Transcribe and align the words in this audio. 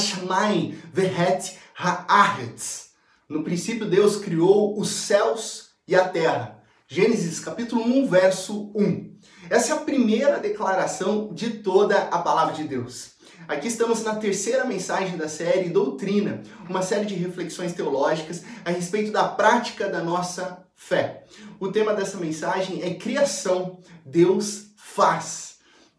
Hashamayim 0.00 0.78
vehet 0.92 1.58
haaretz. 1.74 2.90
No 3.28 3.44
princípio 3.44 3.88
Deus 3.88 4.16
criou 4.16 4.80
os 4.80 4.88
céus 4.88 5.70
e 5.86 5.94
a 5.94 6.08
terra. 6.08 6.58
Gênesis 6.88 7.38
capítulo 7.38 7.84
1, 7.84 8.08
verso 8.08 8.72
1. 8.74 9.18
Essa 9.50 9.74
é 9.74 9.76
a 9.76 9.80
primeira 9.80 10.38
declaração 10.40 11.32
de 11.34 11.50
toda 11.58 11.96
a 11.96 12.18
palavra 12.18 12.54
de 12.54 12.64
Deus. 12.64 13.12
Aqui 13.46 13.68
estamos 13.68 14.02
na 14.02 14.16
terceira 14.16 14.64
mensagem 14.64 15.16
da 15.16 15.28
série 15.28 15.68
Doutrina, 15.68 16.42
uma 16.68 16.82
série 16.82 17.04
de 17.04 17.14
reflexões 17.14 17.74
teológicas 17.74 18.42
a 18.64 18.70
respeito 18.70 19.12
da 19.12 19.28
prática 19.28 19.88
da 19.88 20.02
nossa 20.02 20.66
fé. 20.74 21.24
O 21.60 21.68
tema 21.70 21.94
dessa 21.94 22.16
mensagem 22.16 22.82
é 22.82 22.94
criação. 22.94 23.80
Deus 24.04 24.72
faz. 24.76 25.49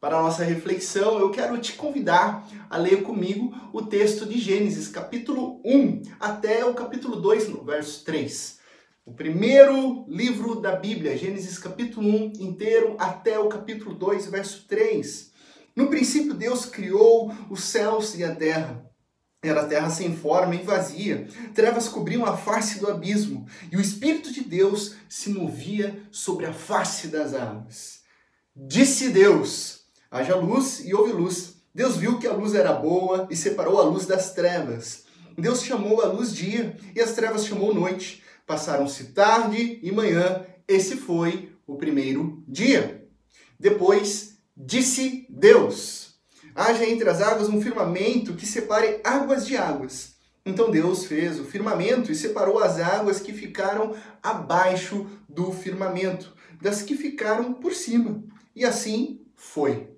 Para 0.02 0.18
a 0.18 0.24
nossa 0.24 0.44
reflexão, 0.44 1.20
eu 1.20 1.30
quero 1.30 1.56
te 1.60 1.74
convidar 1.74 2.50
a 2.68 2.76
ler 2.76 3.04
comigo 3.04 3.54
o 3.72 3.84
texto 3.84 4.26
de 4.26 4.40
Gênesis, 4.40 4.88
capítulo 4.88 5.62
1 5.64 6.02
até 6.20 6.66
o 6.66 6.74
capítulo 6.74 7.18
2, 7.18 7.50
no 7.50 7.64
verso 7.64 8.04
3. 8.04 8.58
O 9.06 9.14
primeiro 9.14 10.04
livro 10.08 10.60
da 10.60 10.76
Bíblia, 10.76 11.16
Gênesis 11.16 11.60
capítulo 11.60 12.10
1 12.10 12.34
inteiro 12.40 12.96
até 12.98 13.38
o 13.38 13.48
capítulo 13.48 13.94
2, 13.94 14.26
verso 14.26 14.66
3. 14.68 15.34
No 15.76 15.88
princípio, 15.88 16.34
Deus 16.34 16.66
criou 16.66 17.32
os 17.48 17.64
céus 17.64 18.18
e 18.18 18.24
a 18.24 18.34
terra. 18.34 18.84
Era 19.40 19.62
a 19.62 19.68
terra 19.68 19.92
sem 19.92 20.18
forma 20.18 20.56
e 20.56 20.64
vazia. 20.64 21.28
Trevas 21.54 21.88
cobriam 21.88 22.26
a 22.26 22.36
face 22.36 22.80
do 22.80 22.90
abismo, 22.90 23.46
e 23.72 23.78
o 23.78 23.82
Espírito 23.82 24.34
de 24.34 24.42
Deus 24.42 24.96
se 25.08 25.30
movia 25.30 26.02
sobre 26.10 26.48
a 26.48 26.54
face 26.54 27.08
das 27.08 27.36
águas. 27.36 28.02
Disse 28.56 29.10
Deus: 29.10 29.81
haja 30.12 30.36
luz 30.36 30.82
e 30.86 30.94
houve 30.94 31.14
luz. 31.14 31.56
Deus 31.74 31.96
viu 31.96 32.20
que 32.20 32.28
a 32.28 32.34
luz 32.34 32.54
era 32.54 32.74
boa 32.74 33.28
e 33.32 33.36
separou 33.36 33.80
a 33.80 33.84
luz 33.84 34.06
das 34.06 34.34
trevas. 34.34 35.06
Deus 35.38 35.64
chamou 35.64 36.02
a 36.02 36.08
luz 36.08 36.36
dia 36.36 36.78
e 36.94 37.00
as 37.00 37.14
trevas 37.14 37.46
chamou 37.46 37.74
noite. 37.74 38.22
Passaram-se 38.46 39.06
tarde 39.14 39.80
e 39.82 39.92
manhã. 39.92 40.46
Esse 40.68 40.98
foi 40.98 41.54
o 41.66 41.78
primeiro 41.78 42.44
dia. 42.46 43.08
Depois 43.58 44.32
Disse 44.64 45.26
Deus: 45.30 46.16
haja 46.54 46.88
entre 46.88 47.10
as 47.10 47.20
águas 47.22 47.50
um 47.50 47.62
firmamento 47.62 48.36
que 48.36 48.46
separe 48.46 49.00
águas 49.04 49.46
de 49.46 49.58
águas. 49.58 50.16
Então 50.46 50.70
Deus 50.70 51.06
fez 51.06 51.40
o 51.40 51.46
firmamento 51.46 52.12
e 52.12 52.16
separou 52.16 52.60
as 52.60 52.80
águas 52.80 53.20
que 53.20 53.34
ficaram 53.34 53.96
abaixo 54.22 55.08
do 55.28 55.52
firmamento 55.52 56.36
das 56.62 56.82
que 56.84 56.96
ficaram 56.96 57.54
por 57.54 57.74
cima. 57.74 58.24
E 58.56 58.64
assim 58.66 59.22
foi. 59.36 59.91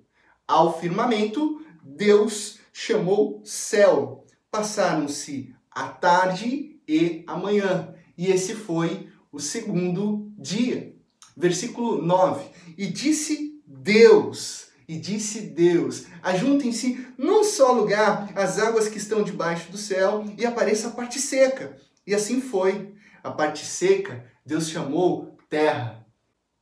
Ao 0.46 0.78
firmamento, 0.78 1.64
Deus 1.82 2.58
chamou 2.72 3.40
céu. 3.44 4.26
Passaram-se 4.50 5.54
a 5.70 5.88
tarde 5.88 6.80
e 6.86 7.24
a 7.26 7.36
manhã. 7.36 7.94
E 8.16 8.26
esse 8.26 8.54
foi 8.54 9.08
o 9.32 9.40
segundo 9.40 10.30
dia. 10.38 10.94
Versículo 11.36 12.02
9. 12.02 12.44
E 12.76 12.86
disse 12.86 13.60
Deus. 13.66 14.68
E 14.86 14.98
disse 14.98 15.40
Deus: 15.40 16.06
Ajuntem-se 16.22 17.06
num 17.16 17.42
só 17.42 17.72
lugar 17.72 18.30
as 18.36 18.58
águas 18.58 18.86
que 18.86 18.98
estão 18.98 19.24
debaixo 19.24 19.72
do 19.72 19.78
céu 19.78 20.24
e 20.36 20.44
apareça 20.44 20.88
a 20.88 20.92
parte 20.92 21.18
seca. 21.18 21.76
E 22.06 22.14
assim 22.14 22.40
foi. 22.40 22.94
A 23.22 23.30
parte 23.30 23.64
seca, 23.64 24.30
Deus 24.44 24.68
chamou 24.68 25.38
terra. 25.48 26.03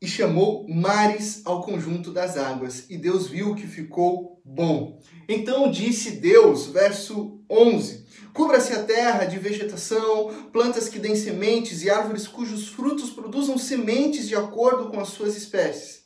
E 0.02 0.06
chamou 0.06 0.66
mares 0.68 1.40
ao 1.44 1.62
conjunto 1.62 2.10
das 2.10 2.36
águas. 2.36 2.84
E 2.90 2.98
Deus 2.98 3.28
viu 3.28 3.54
que 3.54 3.66
ficou 3.66 4.42
bom. 4.44 5.00
Então 5.28 5.70
disse 5.70 6.10
Deus, 6.10 6.66
verso 6.66 7.40
11: 7.48 8.04
Cubra-se 8.34 8.74
a 8.74 8.82
terra 8.82 9.24
de 9.24 9.38
vegetação, 9.38 10.48
plantas 10.52 10.88
que 10.88 10.98
dêem 10.98 11.16
sementes 11.16 11.82
e 11.82 11.88
árvores 11.88 12.26
cujos 12.26 12.68
frutos 12.68 13.10
produzam 13.10 13.56
sementes 13.56 14.28
de 14.28 14.34
acordo 14.34 14.90
com 14.90 15.00
as 15.00 15.08
suas 15.08 15.36
espécies 15.36 16.02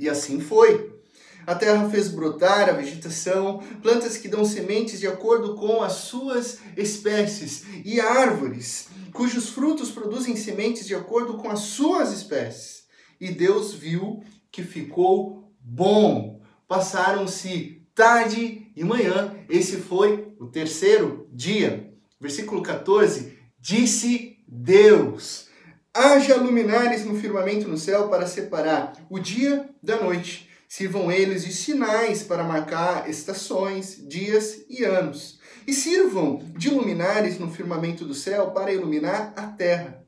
e 0.00 0.08
assim 0.08 0.40
foi. 0.40 0.98
A 1.46 1.54
terra 1.54 1.88
fez 1.90 2.08
brotar 2.08 2.68
a 2.68 2.72
vegetação, 2.72 3.62
plantas 3.82 4.16
que 4.16 4.28
dão 4.28 4.44
sementes 4.44 4.98
de 4.98 5.06
acordo 5.06 5.54
com 5.54 5.82
as 5.82 5.92
suas 5.92 6.58
espécies, 6.76 7.64
e 7.84 8.00
árvores, 8.00 8.88
cujos 9.12 9.50
frutos 9.50 9.90
produzem 9.90 10.36
sementes 10.36 10.86
de 10.86 10.94
acordo 10.94 11.34
com 11.34 11.50
as 11.50 11.60
suas 11.60 12.12
espécies. 12.12 12.79
E 13.20 13.30
Deus 13.30 13.74
viu 13.74 14.22
que 14.50 14.62
ficou 14.62 15.52
bom. 15.60 16.40
Passaram-se 16.66 17.86
tarde 17.94 18.72
e 18.74 18.82
manhã. 18.82 19.36
Esse 19.48 19.76
foi 19.76 20.34
o 20.38 20.46
terceiro 20.46 21.28
dia. 21.32 21.92
Versículo 22.20 22.62
14: 22.62 23.36
Disse 23.60 24.38
Deus 24.48 25.50
Haja 25.92 26.36
luminares 26.36 27.04
no 27.04 27.16
firmamento 27.16 27.66
no 27.66 27.76
céu 27.76 28.08
para 28.08 28.24
separar 28.24 28.92
o 29.10 29.18
dia 29.18 29.68
da 29.82 30.00
noite. 30.00 30.48
Sirvam 30.68 31.10
eles 31.10 31.44
de 31.44 31.52
sinais 31.52 32.22
para 32.22 32.44
marcar 32.44 33.10
estações, 33.10 33.96
dias 34.08 34.64
e 34.68 34.84
anos. 34.84 35.40
E 35.66 35.72
sirvam 35.72 36.44
de 36.56 36.70
luminares 36.70 37.40
no 37.40 37.50
firmamento 37.50 38.04
do 38.04 38.14
céu 38.14 38.52
para 38.52 38.72
iluminar 38.72 39.32
a 39.34 39.48
terra. 39.48 40.06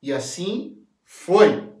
E 0.00 0.12
assim 0.12 0.78
foi. 1.04 1.73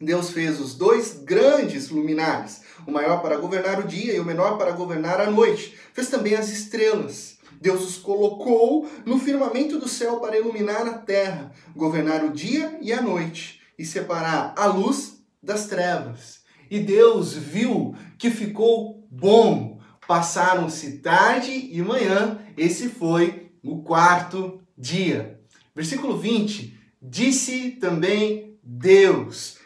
Deus 0.00 0.30
fez 0.30 0.58
os 0.58 0.74
dois 0.74 1.20
grandes 1.22 1.90
luminares, 1.90 2.62
o 2.86 2.90
maior 2.90 3.20
para 3.20 3.36
governar 3.36 3.78
o 3.80 3.86
dia 3.86 4.14
e 4.14 4.20
o 4.20 4.24
menor 4.24 4.56
para 4.56 4.70
governar 4.70 5.20
a 5.20 5.30
noite. 5.30 5.76
Fez 5.92 6.08
também 6.08 6.34
as 6.34 6.48
estrelas. 6.48 7.38
Deus 7.60 7.84
os 7.84 7.96
colocou 7.98 8.90
no 9.04 9.18
firmamento 9.18 9.78
do 9.78 9.86
céu 9.86 10.18
para 10.18 10.38
iluminar 10.38 10.86
a 10.86 10.94
terra, 10.94 11.52
governar 11.76 12.24
o 12.24 12.32
dia 12.32 12.78
e 12.80 12.90
a 12.94 13.02
noite 13.02 13.60
e 13.78 13.84
separar 13.84 14.54
a 14.56 14.64
luz 14.66 15.22
das 15.42 15.66
trevas. 15.66 16.40
E 16.70 16.78
Deus 16.78 17.34
viu 17.34 17.94
que 18.16 18.30
ficou 18.30 19.06
bom. 19.10 19.78
Passaram-se 20.08 20.98
tarde 20.98 21.68
e 21.70 21.82
manhã, 21.82 22.38
esse 22.56 22.88
foi 22.88 23.52
o 23.62 23.82
quarto 23.82 24.60
dia. 24.76 25.38
Versículo 25.74 26.16
20: 26.16 26.78
Disse 27.02 27.72
também 27.72 28.58
Deus: 28.62 29.59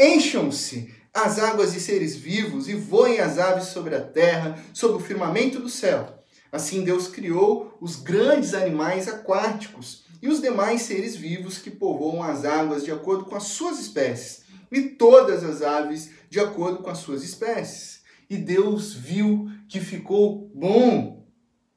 Encham-se 0.00 0.94
as 1.12 1.38
águas 1.38 1.74
de 1.74 1.80
seres 1.80 2.16
vivos 2.16 2.70
e 2.70 2.74
voem 2.74 3.20
as 3.20 3.36
aves 3.36 3.66
sobre 3.66 3.94
a 3.94 4.00
terra, 4.00 4.58
sobre 4.72 4.96
o 4.96 5.04
firmamento 5.04 5.60
do 5.60 5.68
céu. 5.68 6.24
Assim, 6.50 6.82
Deus 6.82 7.06
criou 7.06 7.76
os 7.82 7.96
grandes 7.96 8.54
animais 8.54 9.08
aquáticos 9.08 10.06
e 10.22 10.28
os 10.28 10.40
demais 10.40 10.82
seres 10.82 11.14
vivos 11.14 11.58
que 11.58 11.70
povoam 11.70 12.22
as 12.22 12.46
águas 12.46 12.82
de 12.82 12.90
acordo 12.90 13.26
com 13.26 13.36
as 13.36 13.42
suas 13.44 13.78
espécies, 13.78 14.42
e 14.72 14.80
todas 14.80 15.44
as 15.44 15.60
aves 15.60 16.10
de 16.30 16.40
acordo 16.40 16.82
com 16.82 16.88
as 16.88 16.98
suas 16.98 17.22
espécies. 17.22 18.00
E 18.30 18.38
Deus 18.38 18.94
viu 18.94 19.50
que 19.68 19.80
ficou 19.80 20.50
bom. 20.54 21.19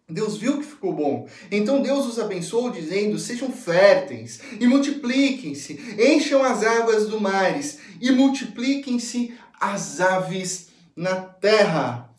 Deus 0.10 0.38
viu 0.38 0.60
que 0.60 0.66
ficou 0.66 0.94
bom. 0.94 1.28
Então 1.50 1.82
Deus 1.82 2.06
os 2.06 2.20
abençoou, 2.20 2.70
dizendo: 2.70 3.18
Sejam 3.18 3.52
férteis 3.52 4.40
e 4.60 4.68
multipliquem-se, 4.68 5.80
encham 5.98 6.44
as 6.44 6.64
águas 6.64 7.08
do 7.08 7.20
mares 7.20 7.80
e 8.02 8.12
multipliquem-se 8.12 9.34
as 9.60 10.00
aves 10.00 10.68
na 10.96 11.16
terra. 11.22 12.14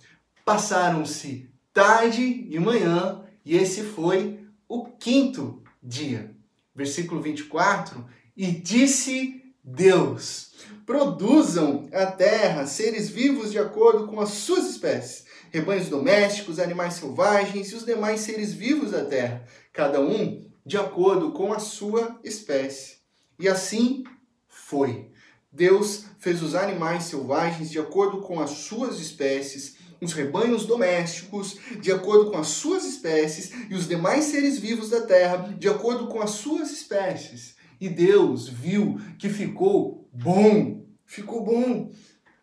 Passaram-se 0.45 1.49
tarde 1.73 2.47
e 2.51 2.59
manhã, 2.59 3.23
e 3.45 3.57
esse 3.57 3.83
foi 3.83 4.41
o 4.69 4.85
quinto 4.85 5.63
dia. 5.83 6.35
Versículo 6.75 7.21
24: 7.21 8.05
E 8.37 8.47
disse 8.47 9.43
Deus: 9.63 10.53
Produzam 10.87 11.89
a 11.93 12.07
terra 12.07 12.67
seres 12.67 13.09
vivos 13.09 13.51
de 13.51 13.59
acordo 13.59 14.07
com 14.07 14.21
as 14.21 14.31
suas 14.31 14.69
espécies, 14.69 15.25
rebanhos 15.55 15.89
domésticos, 15.89 16.59
animais 16.59 16.95
selvagens 16.95 17.71
e 17.71 17.77
os 17.77 17.85
demais 17.85 18.23
seres 18.23 18.53
vivos 18.53 18.91
da 18.91 19.05
terra, 19.05 19.47
cada 19.73 20.01
um 20.01 20.45
de 20.67 20.77
acordo 20.77 21.31
com 21.31 21.53
a 21.53 21.61
sua 21.61 22.19
espécie. 22.25 22.97
E 23.39 23.49
assim 23.49 24.03
foi. 24.49 25.13
Deus 25.53 26.07
fez 26.19 26.43
os 26.43 26.57
animais 26.57 27.05
selvagens 27.05 27.71
de 27.71 27.79
acordo 27.79 28.21
com 28.21 28.41
as 28.41 28.51
suas 28.51 28.99
espécies 28.99 29.77
os 30.01 30.13
rebanhos 30.13 30.67
domésticos 30.67 31.57
de 31.81 31.91
acordo 31.91 32.31
com 32.31 32.37
as 32.37 32.49
suas 32.49 32.85
espécies 32.85 33.53
e 33.71 33.75
os 33.75 33.89
demais 33.89 34.25
seres 34.25 34.59
vivos 34.59 34.91
da 34.91 35.01
terra 35.01 35.55
de 35.57 35.67
acordo 35.67 36.09
com 36.09 36.21
as 36.21 36.33
suas 36.33 36.71
espécies. 36.73 37.55
E 37.81 37.89
Deus 37.89 38.47
viu 38.49 39.01
que 39.19 39.31
ficou 39.31 40.07
bom. 40.13 40.85
Ficou 41.07 41.43
bom. 41.43 41.91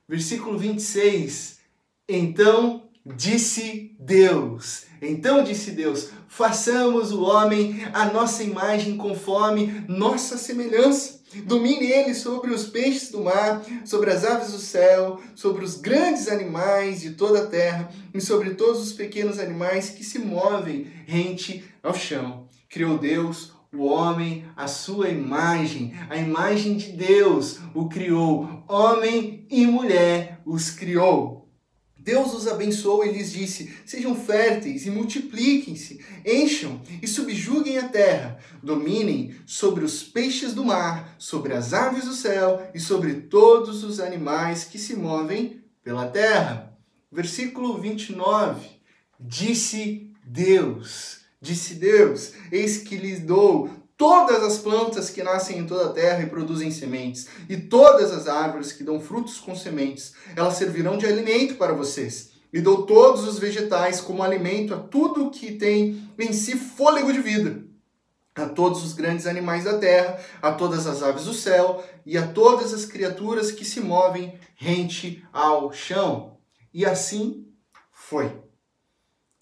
Versículo 0.07 0.57
26. 0.57 1.59
Então 2.09 2.80
disse 3.05 3.95
Deus: 3.99 4.85
Então 5.01 5.43
disse 5.43 5.71
Deus: 5.71 6.09
façamos 6.31 7.11
o 7.11 7.23
homem 7.23 7.83
a 7.91 8.05
nossa 8.05 8.41
imagem 8.41 8.95
conforme 8.95 9.83
nossa 9.87 10.37
semelhança. 10.37 11.19
Domine 11.43 11.85
ele 11.85 12.13
sobre 12.13 12.51
os 12.51 12.67
peixes 12.67 13.11
do 13.11 13.21
mar, 13.21 13.61
sobre 13.85 14.09
as 14.09 14.23
aves 14.23 14.51
do 14.51 14.57
céu, 14.57 15.19
sobre 15.35 15.63
os 15.63 15.75
grandes 15.75 16.29
animais 16.29 17.01
de 17.01 17.11
toda 17.11 17.43
a 17.43 17.47
terra 17.47 17.91
e 18.13 18.21
sobre 18.21 18.51
todos 18.51 18.81
os 18.81 18.93
pequenos 18.93 19.39
animais 19.39 19.89
que 19.89 20.03
se 20.03 20.19
movem 20.19 20.87
rente 21.05 21.63
ao 21.83 21.93
chão. 21.93 22.47
Criou 22.69 22.97
Deus 22.97 23.53
o 23.73 23.85
homem 23.85 24.45
a 24.55 24.67
sua 24.67 25.09
imagem, 25.09 25.93
a 26.09 26.17
imagem 26.17 26.75
de 26.75 26.91
Deus 26.93 27.59
o 27.73 27.87
criou, 27.87 28.63
homem 28.67 29.45
e 29.49 29.65
mulher 29.65 30.41
os 30.45 30.69
criou. 30.69 31.40
Deus 32.03 32.33
os 32.33 32.47
abençoou 32.47 33.05
e 33.05 33.11
lhes 33.11 33.31
disse: 33.31 33.71
Sejam 33.85 34.15
férteis 34.15 34.87
e 34.87 34.89
multipliquem-se, 34.89 36.03
encham 36.25 36.81
e 36.99 37.07
subjuguem 37.07 37.77
a 37.77 37.87
terra, 37.87 38.39
dominem 38.63 39.35
sobre 39.45 39.85
os 39.85 40.01
peixes 40.01 40.53
do 40.53 40.65
mar, 40.65 41.15
sobre 41.19 41.53
as 41.53 41.73
aves 41.73 42.05
do 42.05 42.13
céu 42.13 42.67
e 42.73 42.79
sobre 42.79 43.13
todos 43.13 43.83
os 43.83 43.99
animais 43.99 44.63
que 44.63 44.79
se 44.79 44.95
movem 44.95 45.61
pela 45.83 46.07
terra. 46.07 46.75
Versículo 47.11 47.79
29. 47.79 48.67
Disse 49.19 50.09
Deus: 50.25 51.19
Disse 51.39 51.75
Deus: 51.75 52.33
Eis 52.51 52.79
que 52.79 52.97
lhes 52.97 53.19
dou 53.19 53.69
todas 54.01 54.41
as 54.41 54.57
plantas 54.57 55.11
que 55.11 55.21
nascem 55.21 55.59
em 55.59 55.67
toda 55.67 55.85
a 55.85 55.93
terra 55.93 56.23
e 56.23 56.25
produzem 56.25 56.71
sementes, 56.71 57.27
e 57.47 57.55
todas 57.55 58.11
as 58.11 58.27
árvores 58.27 58.71
que 58.71 58.83
dão 58.83 58.99
frutos 58.99 59.37
com 59.37 59.55
sementes, 59.55 60.13
elas 60.35 60.55
servirão 60.55 60.97
de 60.97 61.05
alimento 61.05 61.53
para 61.53 61.71
vocês. 61.71 62.31
E 62.51 62.59
dou 62.59 62.87
todos 62.87 63.27
os 63.27 63.37
vegetais 63.37 64.01
como 64.01 64.23
alimento 64.23 64.73
a 64.73 64.79
tudo 64.79 65.29
que 65.29 65.51
tem 65.51 66.09
em 66.17 66.33
si 66.33 66.57
fôlego 66.57 67.13
de 67.13 67.21
vida, 67.21 67.63
a 68.33 68.49
todos 68.49 68.83
os 68.83 68.93
grandes 68.93 69.27
animais 69.27 69.65
da 69.65 69.77
terra, 69.77 70.19
a 70.41 70.51
todas 70.51 70.87
as 70.87 71.03
aves 71.03 71.25
do 71.25 71.33
céu 71.35 71.85
e 72.03 72.17
a 72.17 72.25
todas 72.25 72.73
as 72.73 72.85
criaturas 72.85 73.51
que 73.51 73.63
se 73.63 73.79
movem 73.79 74.33
rente 74.55 75.23
ao 75.31 75.71
chão. 75.71 76.39
E 76.73 76.87
assim 76.87 77.45
foi. 77.91 78.35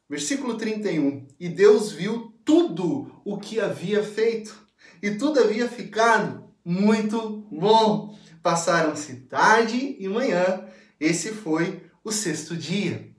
Versículo 0.09 0.57
31. 0.57 1.27
E 1.39 1.47
Deus 1.47 1.93
viu 1.93 2.33
tudo 2.45 3.21
o 3.23 3.37
que 3.37 3.59
havia 3.59 4.03
feito, 4.03 4.67
e 5.01 5.11
tudo 5.11 5.39
havia 5.39 5.67
ficado 5.67 6.43
muito 6.63 7.47
bom. 7.51 8.17
Passaram-se 8.41 9.15
tarde 9.21 9.95
e 9.99 10.07
manhã, 10.07 10.65
esse 10.99 11.29
foi 11.29 11.83
o 12.03 12.11
sexto 12.11 12.55
dia. 12.55 13.09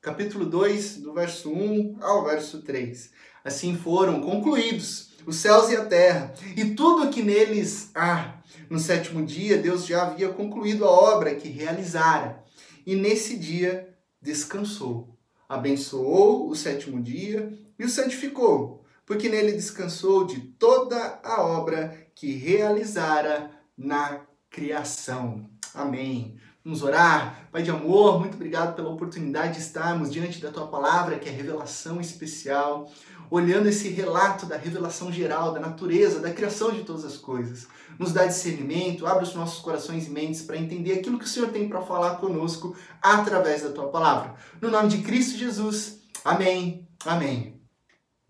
Capítulo 0.00 0.46
2, 0.46 0.98
do 0.98 1.12
verso 1.12 1.50
1 1.50 1.98
ao 2.00 2.24
verso 2.24 2.62
3. 2.62 3.10
Assim 3.44 3.76
foram 3.76 4.20
concluídos 4.20 5.08
os 5.26 5.36
céus 5.36 5.70
e 5.70 5.76
a 5.76 5.84
terra, 5.84 6.32
e 6.56 6.74
tudo 6.74 7.04
o 7.04 7.10
que 7.10 7.22
neles 7.22 7.90
há. 7.94 8.40
No 8.70 8.78
sétimo 8.78 9.24
dia, 9.24 9.58
Deus 9.58 9.84
já 9.86 10.02
havia 10.02 10.28
concluído 10.30 10.84
a 10.84 10.90
obra 10.90 11.34
que 11.34 11.48
realizara, 11.48 12.42
e 12.86 12.94
nesse 12.94 13.36
dia 13.36 13.94
descansou. 14.22 15.14
Abençoou 15.46 16.48
o 16.48 16.54
sétimo 16.54 17.02
dia 17.02 17.52
e 17.78 17.84
o 17.84 17.88
santificou, 17.88 18.84
porque 19.06 19.28
nele 19.28 19.52
descansou 19.52 20.26
de 20.26 20.40
toda 20.40 21.20
a 21.22 21.42
obra 21.42 22.08
que 22.14 22.32
realizara 22.32 23.50
na 23.76 24.20
criação. 24.50 25.48
Amém. 25.74 26.36
Vamos 26.64 26.82
orar? 26.82 27.48
Pai 27.50 27.62
de 27.62 27.70
amor, 27.70 28.18
muito 28.18 28.34
obrigado 28.34 28.74
pela 28.74 28.90
oportunidade 28.90 29.54
de 29.54 29.60
estarmos 29.60 30.12
diante 30.12 30.40
da 30.40 30.50
tua 30.50 30.66
palavra, 30.66 31.18
que 31.18 31.28
é 31.28 31.32
revelação 31.32 32.00
especial, 32.00 32.90
olhando 33.30 33.68
esse 33.68 33.88
relato 33.88 34.44
da 34.44 34.56
revelação 34.56 35.10
geral, 35.10 35.52
da 35.52 35.60
natureza, 35.60 36.20
da 36.20 36.30
criação 36.30 36.72
de 36.72 36.82
todas 36.82 37.04
as 37.04 37.16
coisas. 37.16 37.66
Nos 37.98 38.12
dá 38.12 38.26
discernimento, 38.26 39.06
abre 39.06 39.24
os 39.24 39.34
nossos 39.34 39.60
corações 39.60 40.06
e 40.06 40.10
mentes 40.10 40.42
para 40.42 40.58
entender 40.58 40.92
aquilo 40.92 41.18
que 41.18 41.24
o 41.24 41.28
Senhor 41.28 41.50
tem 41.50 41.68
para 41.68 41.80
falar 41.80 42.16
conosco 42.16 42.76
através 43.00 43.62
da 43.62 43.70
tua 43.70 43.88
palavra. 43.88 44.34
No 44.60 44.70
nome 44.70 44.88
de 44.88 44.98
Cristo 44.98 45.38
Jesus. 45.38 46.00
Amém. 46.24 46.86
Amém. 47.06 47.57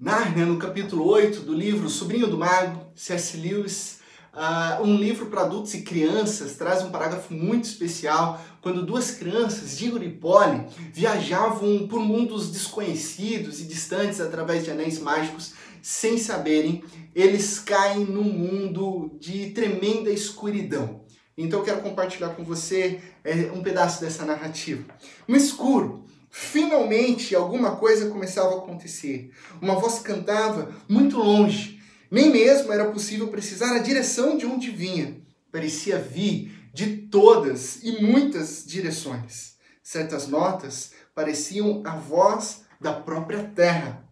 Nárnia, 0.00 0.46
no 0.46 0.58
capítulo 0.58 1.04
8 1.08 1.40
do 1.40 1.52
livro 1.52 1.90
Sobrinho 1.90 2.28
do 2.28 2.38
Mago, 2.38 2.86
C.S. 2.94 3.36
Lewis, 3.36 3.98
uh, 4.32 4.80
um 4.84 4.96
livro 4.96 5.26
para 5.26 5.40
adultos 5.40 5.74
e 5.74 5.82
crianças, 5.82 6.54
traz 6.54 6.84
um 6.84 6.90
parágrafo 6.92 7.34
muito 7.34 7.64
especial 7.64 8.40
quando 8.60 8.86
duas 8.86 9.10
crianças, 9.10 9.76
Digor 9.76 10.00
e 10.04 10.08
Polly, 10.08 10.64
viajavam 10.92 11.88
por 11.88 11.98
mundos 11.98 12.52
desconhecidos 12.52 13.60
e 13.60 13.64
distantes 13.64 14.20
através 14.20 14.62
de 14.62 14.70
anéis 14.70 15.00
mágicos, 15.00 15.54
sem 15.82 16.16
saberem, 16.16 16.84
eles 17.12 17.58
caem 17.58 18.04
num 18.04 18.22
mundo 18.22 19.18
de 19.18 19.50
tremenda 19.50 20.10
escuridão. 20.10 21.00
Então 21.36 21.58
eu 21.58 21.64
quero 21.64 21.82
compartilhar 21.82 22.28
com 22.36 22.44
você 22.44 23.00
é, 23.24 23.50
um 23.52 23.64
pedaço 23.64 24.00
dessa 24.00 24.24
narrativa. 24.24 24.84
No 25.26 25.34
escuro, 25.34 26.04
Finalmente 26.30 27.34
alguma 27.34 27.76
coisa 27.76 28.10
começava 28.10 28.54
a 28.54 28.58
acontecer. 28.58 29.32
Uma 29.60 29.74
voz 29.74 29.98
cantava 30.00 30.74
muito 30.88 31.16
longe. 31.18 31.80
Nem 32.10 32.30
mesmo 32.30 32.72
era 32.72 32.90
possível 32.90 33.28
precisar 33.28 33.74
a 33.74 33.80
direção 33.80 34.36
de 34.36 34.46
onde 34.46 34.70
vinha. 34.70 35.20
Parecia 35.50 35.98
vir 35.98 36.70
de 36.72 36.96
todas 37.08 37.82
e 37.82 38.02
muitas 38.02 38.64
direções. 38.66 39.56
Certas 39.82 40.28
notas 40.28 40.92
pareciam 41.14 41.82
a 41.84 41.96
voz 41.96 42.62
da 42.80 42.92
própria 42.92 43.42
terra. 43.54 44.04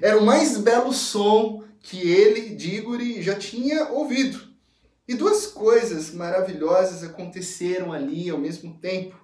Era 0.00 0.18
o 0.18 0.24
mais 0.26 0.58
belo 0.58 0.92
som 0.92 1.64
que 1.80 1.98
ele, 1.98 2.54
Digori, 2.54 3.22
já 3.22 3.34
tinha 3.34 3.88
ouvido. 3.88 4.50
E 5.08 5.14
duas 5.14 5.46
coisas 5.46 6.12
maravilhosas 6.12 7.02
aconteceram 7.02 7.92
ali 7.92 8.30
ao 8.30 8.38
mesmo 8.38 8.78
tempo. 8.78 9.16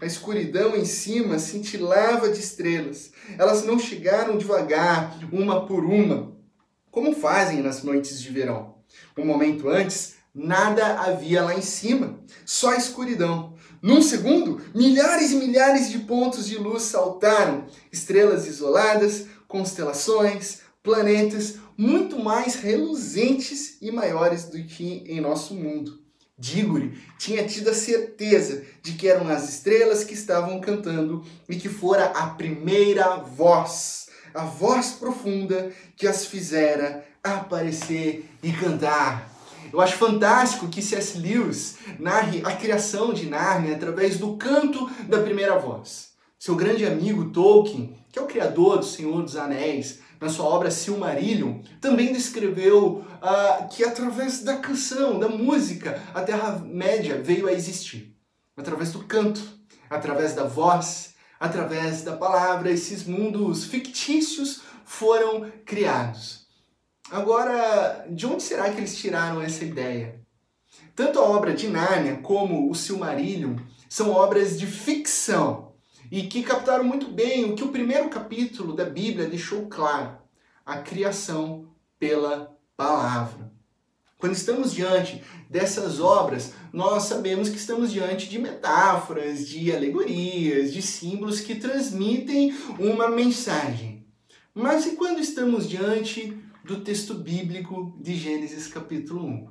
A 0.00 0.06
escuridão 0.06 0.74
em 0.74 0.86
cima 0.86 1.38
cintilava 1.38 2.30
de 2.30 2.40
estrelas. 2.40 3.10
Elas 3.36 3.64
não 3.64 3.78
chegaram 3.78 4.38
devagar, 4.38 5.18
uma 5.30 5.66
por 5.66 5.84
uma, 5.84 6.32
como 6.90 7.14
fazem 7.14 7.60
nas 7.60 7.82
noites 7.82 8.20
de 8.20 8.30
verão. 8.30 8.76
Um 9.16 9.26
momento 9.26 9.68
antes, 9.68 10.14
nada 10.34 11.00
havia 11.00 11.42
lá 11.42 11.54
em 11.54 11.60
cima, 11.60 12.18
só 12.46 12.74
escuridão. 12.74 13.54
Num 13.82 14.00
segundo, 14.00 14.62
milhares 14.74 15.32
e 15.32 15.36
milhares 15.36 15.90
de 15.90 15.98
pontos 15.98 16.46
de 16.46 16.56
luz 16.56 16.84
saltaram, 16.84 17.66
estrelas 17.92 18.46
isoladas, 18.46 19.26
constelações, 19.46 20.60
planetas, 20.82 21.56
muito 21.76 22.18
mais 22.18 22.54
reluzentes 22.54 23.76
e 23.82 23.90
maiores 23.90 24.44
do 24.44 24.62
que 24.64 25.04
em 25.06 25.20
nosso 25.20 25.54
mundo. 25.54 25.99
Digori 26.40 26.98
tinha 27.18 27.46
tido 27.46 27.68
a 27.68 27.74
certeza 27.74 28.64
de 28.82 28.92
que 28.92 29.06
eram 29.06 29.28
as 29.28 29.48
estrelas 29.48 30.02
que 30.02 30.14
estavam 30.14 30.58
cantando 30.58 31.22
e 31.46 31.56
que 31.56 31.68
fora 31.68 32.06
a 32.06 32.28
primeira 32.28 33.16
voz, 33.16 34.08
a 34.34 34.44
voz 34.44 34.92
profunda 34.92 35.70
que 35.96 36.06
as 36.06 36.24
fizera 36.24 37.04
aparecer 37.22 38.24
e 38.42 38.50
cantar. 38.52 39.30
Eu 39.70 39.80
acho 39.80 39.96
fantástico 39.98 40.68
que 40.68 40.80
C.S. 40.80 41.18
Lewis 41.18 41.76
narre 41.98 42.40
a 42.44 42.56
criação 42.56 43.12
de 43.12 43.26
Narnia 43.26 43.76
através 43.76 44.18
do 44.18 44.36
canto 44.36 44.90
da 45.06 45.20
primeira 45.20 45.58
voz. 45.58 46.09
Seu 46.40 46.56
grande 46.56 46.86
amigo 46.86 47.28
Tolkien, 47.32 47.94
que 48.10 48.18
é 48.18 48.22
o 48.22 48.26
criador 48.26 48.78
do 48.78 48.86
Senhor 48.86 49.22
dos 49.22 49.36
Anéis, 49.36 50.00
na 50.18 50.30
sua 50.30 50.46
obra 50.46 50.70
Silmarillion, 50.70 51.60
também 51.82 52.14
descreveu 52.14 53.04
uh, 53.20 53.68
que 53.68 53.84
através 53.84 54.42
da 54.42 54.56
canção, 54.56 55.18
da 55.18 55.28
música, 55.28 56.02
a 56.14 56.22
Terra-média 56.22 57.20
veio 57.20 57.46
a 57.46 57.52
existir. 57.52 58.16
Através 58.56 58.90
do 58.90 59.04
canto, 59.04 59.42
através 59.90 60.32
da 60.32 60.44
voz, 60.44 61.14
através 61.38 62.00
da 62.04 62.16
palavra, 62.16 62.70
esses 62.70 63.04
mundos 63.04 63.64
fictícios 63.64 64.62
foram 64.86 65.52
criados. 65.66 66.46
Agora, 67.10 68.06
de 68.08 68.26
onde 68.26 68.42
será 68.42 68.70
que 68.70 68.78
eles 68.78 68.96
tiraram 68.96 69.42
essa 69.42 69.62
ideia? 69.62 70.18
Tanto 70.96 71.18
a 71.18 71.22
obra 71.22 71.52
de 71.52 71.68
Nárnia 71.68 72.16
como 72.22 72.70
o 72.70 72.74
Silmarillion 72.74 73.56
são 73.90 74.10
obras 74.10 74.58
de 74.58 74.66
ficção 74.66 75.69
e 76.10 76.24
que 76.24 76.42
captaram 76.42 76.84
muito 76.84 77.06
bem 77.08 77.44
o 77.44 77.54
que 77.54 77.62
o 77.62 77.70
primeiro 77.70 78.08
capítulo 78.08 78.74
da 78.74 78.84
Bíblia 78.84 79.28
deixou 79.28 79.66
claro: 79.68 80.18
a 80.66 80.78
criação 80.78 81.68
pela 81.98 82.56
palavra. 82.76 83.50
Quando 84.18 84.34
estamos 84.34 84.72
diante 84.72 85.22
dessas 85.48 85.98
obras, 85.98 86.52
nós 86.72 87.04
sabemos 87.04 87.48
que 87.48 87.56
estamos 87.56 87.90
diante 87.90 88.28
de 88.28 88.38
metáforas, 88.38 89.48
de 89.48 89.72
alegorias, 89.72 90.72
de 90.72 90.82
símbolos 90.82 91.40
que 91.40 91.54
transmitem 91.54 92.54
uma 92.78 93.08
mensagem. 93.08 94.06
Mas 94.54 94.84
e 94.84 94.96
quando 94.96 95.20
estamos 95.20 95.66
diante 95.66 96.36
do 96.64 96.80
texto 96.80 97.14
bíblico 97.14 97.96
de 97.98 98.14
Gênesis 98.14 98.66
capítulo 98.66 99.24
1? 99.24 99.48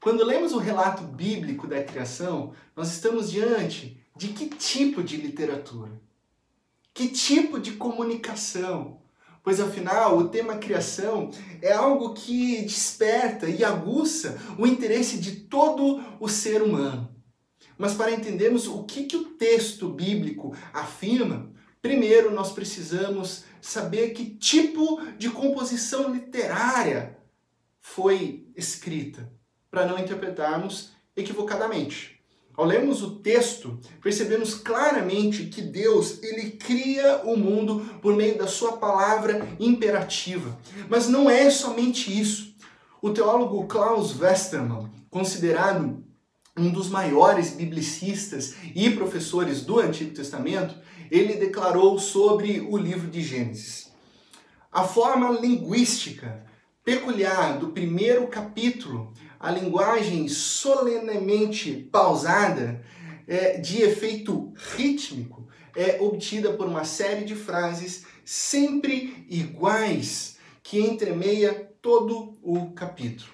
Quando 0.00 0.24
lemos 0.24 0.52
o 0.52 0.58
relato 0.58 1.02
bíblico 1.02 1.66
da 1.66 1.82
criação, 1.82 2.52
nós 2.76 2.92
estamos 2.92 3.28
diante 3.28 4.00
de 4.16 4.28
que 4.28 4.48
tipo 4.48 5.02
de 5.02 5.16
literatura? 5.16 5.92
Que 6.94 7.08
tipo 7.08 7.60
de 7.60 7.72
comunicação? 7.72 9.00
Pois 9.42 9.60
afinal, 9.60 10.18
o 10.18 10.28
tema 10.28 10.56
criação 10.56 11.30
é 11.62 11.72
algo 11.72 12.14
que 12.14 12.62
desperta 12.62 13.48
e 13.48 13.62
aguça 13.62 14.40
o 14.58 14.66
interesse 14.66 15.18
de 15.18 15.42
todo 15.42 16.02
o 16.18 16.28
ser 16.28 16.62
humano. 16.62 17.14
Mas 17.78 17.94
para 17.94 18.10
entendermos 18.10 18.66
o 18.66 18.84
que, 18.84 19.04
que 19.04 19.16
o 19.16 19.24
texto 19.34 19.88
bíblico 19.88 20.56
afirma, 20.72 21.52
primeiro 21.80 22.32
nós 22.32 22.50
precisamos 22.50 23.44
saber 23.60 24.10
que 24.10 24.30
tipo 24.30 25.00
de 25.18 25.30
composição 25.30 26.12
literária 26.12 27.16
foi 27.80 28.48
escrita, 28.56 29.30
para 29.70 29.86
não 29.86 29.98
interpretarmos 29.98 30.90
equivocadamente. 31.14 32.15
Ao 32.56 32.64
lermos 32.64 33.02
o 33.02 33.16
texto, 33.16 33.78
percebemos 34.02 34.54
claramente 34.54 35.44
que 35.44 35.60
Deus 35.60 36.22
ele 36.22 36.52
cria 36.52 37.20
o 37.24 37.36
mundo 37.36 37.84
por 38.00 38.16
meio 38.16 38.38
da 38.38 38.46
sua 38.46 38.78
palavra 38.78 39.46
imperativa. 39.60 40.58
Mas 40.88 41.06
não 41.06 41.28
é 41.28 41.50
somente 41.50 42.18
isso. 42.18 42.54
O 43.02 43.10
teólogo 43.10 43.66
Klaus 43.66 44.18
Westermann, 44.18 44.90
considerado 45.10 46.02
um 46.56 46.70
dos 46.70 46.88
maiores 46.88 47.50
biblicistas 47.50 48.54
e 48.74 48.88
professores 48.88 49.60
do 49.60 49.78
Antigo 49.78 50.14
Testamento, 50.14 50.74
ele 51.10 51.34
declarou 51.34 51.98
sobre 51.98 52.60
o 52.60 52.78
livro 52.78 53.10
de 53.10 53.20
Gênesis. 53.20 53.92
A 54.72 54.82
forma 54.82 55.30
linguística 55.38 56.42
peculiar 56.82 57.58
do 57.58 57.68
primeiro 57.68 58.26
capítulo 58.28 59.12
a 59.46 59.50
linguagem 59.52 60.26
solenemente 60.26 61.72
pausada, 61.92 62.84
é, 63.28 63.58
de 63.58 63.80
efeito 63.80 64.52
rítmico, 64.74 65.46
é 65.72 65.98
obtida 66.00 66.52
por 66.52 66.66
uma 66.66 66.84
série 66.84 67.24
de 67.24 67.36
frases 67.36 68.04
sempre 68.24 69.24
iguais 69.30 70.36
que 70.64 70.80
entremeia 70.80 71.70
todo 71.80 72.36
o 72.42 72.72
capítulo. 72.72 73.30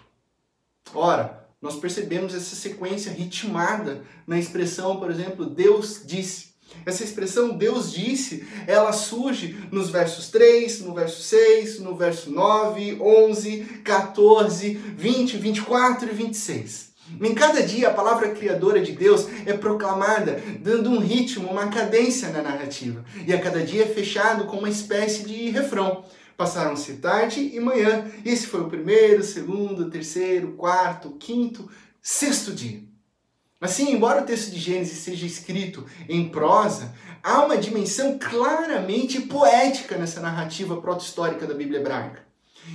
Ora, 0.93 1.49
nós 1.63 1.77
percebemos 1.77 2.35
essa 2.35 2.55
sequência 2.55 3.11
ritmada 3.11 4.05
na 4.27 4.39
expressão, 4.39 4.99
por 4.99 5.11
exemplo, 5.11 5.47
Deus 5.47 6.03
disse. 6.05 6.52
Essa 6.85 7.05
expressão 7.05 7.57
Deus 7.57 7.93
disse, 7.93 8.47
ela 8.67 8.93
surge 8.93 9.57
nos 9.71 9.91
versos 9.91 10.29
3, 10.31 10.81
no 10.81 10.95
verso 10.95 11.23
6, 11.23 11.81
no 11.81 11.95
verso 11.95 12.31
9, 12.31 12.99
11, 13.01 13.59
14, 13.85 14.75
20, 14.75 15.37
24 15.37 16.09
e 16.09 16.13
26. 16.13 16.93
Em 17.21 17.35
cada 17.35 17.63
dia, 17.63 17.89
a 17.89 17.95
palavra 17.95 18.31
criadora 18.31 18.81
de 18.81 18.93
Deus 18.93 19.27
é 19.45 19.53
proclamada, 19.53 20.43
dando 20.61 20.91
um 20.91 20.99
ritmo, 20.99 21.51
uma 21.51 21.69
cadência 21.69 22.31
na 22.31 22.43
narrativa. 22.43 23.05
E 23.27 23.33
a 23.33 23.41
cada 23.41 23.61
dia 23.61 23.85
é 23.85 23.89
fechado 23.89 24.47
com 24.47 24.59
uma 24.59 24.69
espécie 24.69 25.25
de 25.25 25.51
refrão. 25.51 26.05
Passaram-se 26.37 26.95
tarde 26.95 27.51
e 27.55 27.61
manhã. 27.61 28.11
Esse 28.25 28.47
foi 28.47 28.61
o 28.61 28.69
primeiro, 28.69 29.23
segundo, 29.23 29.91
terceiro, 29.91 30.53
quarto, 30.53 31.11
quinto, 31.19 31.69
sexto 32.01 32.53
dia. 32.53 32.83
Assim, 33.63 33.93
embora 33.93 34.23
o 34.23 34.27
texto 34.27 34.51
de 34.51 34.59
Gênesis 34.59 34.99
seja 34.99 35.25
escrito 35.25 35.87
em 36.09 36.29
prosa, 36.29 36.93
há 37.23 37.45
uma 37.45 37.57
dimensão 37.57 38.19
claramente 38.19 39.21
poética 39.21 39.97
nessa 39.97 40.21
narrativa 40.21 40.81
proto-histórica 40.81 41.47
da 41.47 41.55
Bíblia 41.55 41.79
hebraica. 41.79 42.25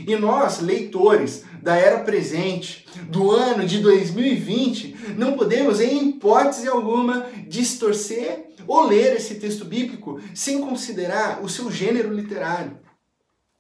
E 0.08 0.16
nós, 0.16 0.62
leitores 0.62 1.44
da 1.62 1.76
era 1.76 2.00
presente, 2.00 2.88
do 3.10 3.32
ano 3.32 3.66
de 3.66 3.80
2020, 3.80 5.16
não 5.18 5.36
podemos, 5.36 5.82
em 5.82 6.10
hipótese 6.10 6.70
alguma, 6.70 7.28
distorcer 7.46 8.48
ou 8.66 8.86
ler 8.86 9.18
esse 9.18 9.36
texto 9.36 9.66
bíblico 9.66 10.22
sem 10.34 10.62
considerar 10.62 11.44
o 11.44 11.50
seu 11.50 11.70
gênero 11.70 12.14
literário. 12.14 12.80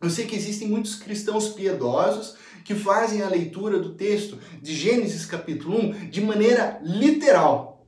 Eu 0.01 0.10
sei 0.10 0.25
que 0.25 0.36
existem 0.36 0.69
muitos 0.69 0.96
cristãos 0.96 1.50
piedosos 1.50 2.36
que 2.67 2.75
fazem 2.75 3.21
a 3.21 3.29
leitura 3.29 3.79
do 3.79 3.93
texto 3.93 4.38
de 4.62 4.75
Gênesis 4.75 5.25
capítulo 5.25 5.79
1 5.79 6.09
de 6.09 6.19
maneira 6.19 6.81
literal. 6.83 7.88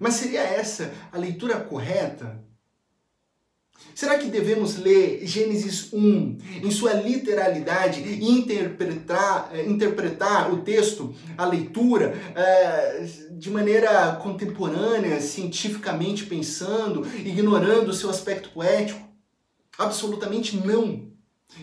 Mas 0.00 0.14
seria 0.14 0.40
essa 0.40 0.94
a 1.12 1.18
leitura 1.18 1.60
correta? 1.60 2.42
Será 3.94 4.16
que 4.16 4.28
devemos 4.28 4.78
ler 4.78 5.26
Gênesis 5.26 5.92
1 5.92 6.38
em 6.62 6.70
sua 6.70 6.94
literalidade 6.94 8.00
e 8.00 8.24
interpretar, 8.24 9.50
eh, 9.52 9.66
interpretar 9.66 10.50
o 10.50 10.62
texto, 10.62 11.14
a 11.36 11.44
leitura, 11.44 12.14
eh, 12.34 13.06
de 13.32 13.50
maneira 13.50 14.16
contemporânea, 14.22 15.20
cientificamente 15.20 16.24
pensando, 16.24 17.06
ignorando 17.18 17.90
o 17.90 17.94
seu 17.94 18.08
aspecto 18.08 18.48
poético? 18.48 19.06
Absolutamente 19.76 20.56
não. 20.56 21.13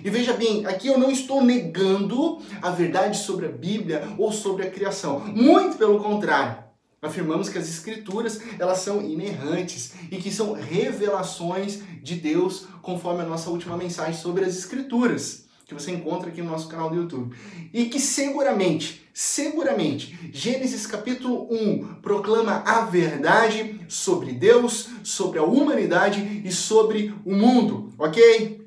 E 0.04 0.10
veja 0.10 0.34
bem, 0.34 0.66
aqui 0.66 0.88
eu 0.88 0.98
não 0.98 1.12
estou 1.12 1.44
negando 1.44 2.40
a 2.62 2.72
verdade 2.72 3.18
sobre 3.18 3.46
a 3.46 3.52
Bíblia 3.52 4.16
ou 4.18 4.32
sobre 4.32 4.66
a 4.66 4.72
criação. 4.72 5.20
Muito 5.20 5.78
pelo 5.78 6.00
contrário. 6.00 6.64
Afirmamos 7.02 7.50
que 7.50 7.58
as 7.58 7.68
escrituras, 7.68 8.40
elas 8.60 8.80
são 8.80 9.02
inerrantes 9.02 9.94
e 10.12 10.18
que 10.18 10.32
são 10.32 10.54
revelações 10.54 11.80
de 12.02 12.16
Deus, 12.16 12.68
conforme 12.82 13.22
a 13.22 13.26
nossa 13.26 13.50
última 13.50 13.76
mensagem 13.76 14.14
sobre 14.14 14.46
as 14.46 14.56
escrituras, 14.56 15.46
que 15.66 15.74
você 15.74 15.92
encontra 15.92 16.30
aqui 16.30 16.42
no 16.42 16.52
nosso 16.52 16.68
canal 16.68 16.90
do 16.90 16.96
YouTube. 16.96 17.36
E 17.74 17.86
que 17.86 18.00
seguramente, 18.00 19.08
seguramente, 19.14 20.32
Gênesis 20.32 20.86
capítulo 20.86 21.48
1 21.52 22.02
proclama 22.02 22.64
a 22.66 22.82
verdade 22.82 23.80
sobre 23.88 24.34
Deus, 24.34 24.90
sobre 25.04 25.40
a 25.40 25.44
humanidade 25.44 26.44
e 26.46 26.52
sobre 26.52 27.16
o 27.26 27.36
mundo, 27.36 27.92
ok? 27.98 28.61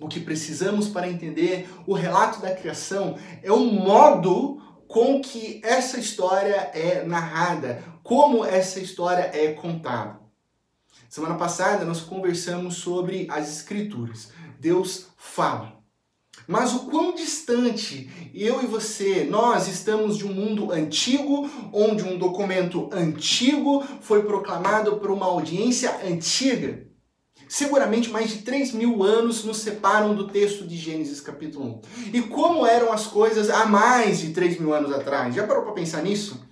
O 0.00 0.08
que 0.08 0.18
precisamos 0.18 0.88
para 0.88 1.08
entender 1.08 1.68
o 1.86 1.94
relato 1.94 2.40
da 2.40 2.54
criação 2.54 3.16
é 3.42 3.52
o 3.52 3.64
modo 3.64 4.60
com 4.88 5.20
que 5.20 5.60
essa 5.64 5.98
história 5.98 6.70
é 6.74 7.04
narrada, 7.04 7.82
como 8.02 8.44
essa 8.44 8.80
história 8.80 9.30
é 9.32 9.52
contada. 9.52 10.20
Semana 11.08 11.36
passada 11.36 11.84
nós 11.84 12.00
conversamos 12.00 12.76
sobre 12.76 13.26
as 13.30 13.48
escrituras. 13.48 14.32
Deus 14.58 15.08
fala. 15.16 15.74
Mas 16.46 16.74
o 16.74 16.86
quão 16.86 17.14
distante 17.14 18.30
eu 18.34 18.62
e 18.62 18.66
você, 18.66 19.24
nós 19.24 19.68
estamos 19.68 20.18
de 20.18 20.26
um 20.26 20.34
mundo 20.34 20.72
antigo, 20.72 21.48
onde 21.72 22.02
um 22.02 22.18
documento 22.18 22.90
antigo 22.92 23.82
foi 24.00 24.24
proclamado 24.24 24.96
por 24.96 25.10
uma 25.10 25.26
audiência 25.26 26.00
antiga. 26.04 26.86
Seguramente 27.54 28.10
mais 28.10 28.30
de 28.30 28.38
3 28.38 28.72
mil 28.72 29.04
anos 29.04 29.44
nos 29.44 29.58
separam 29.58 30.12
do 30.12 30.26
texto 30.26 30.66
de 30.66 30.76
Gênesis 30.76 31.20
capítulo 31.20 31.80
1. 32.12 32.12
E 32.12 32.22
como 32.22 32.66
eram 32.66 32.92
as 32.92 33.06
coisas 33.06 33.48
há 33.48 33.64
mais 33.64 34.18
de 34.18 34.30
3 34.30 34.58
mil 34.58 34.74
anos 34.74 34.92
atrás? 34.92 35.32
Já 35.32 35.46
parou 35.46 35.62
para 35.62 35.72
pensar 35.72 36.02
nisso? 36.02 36.44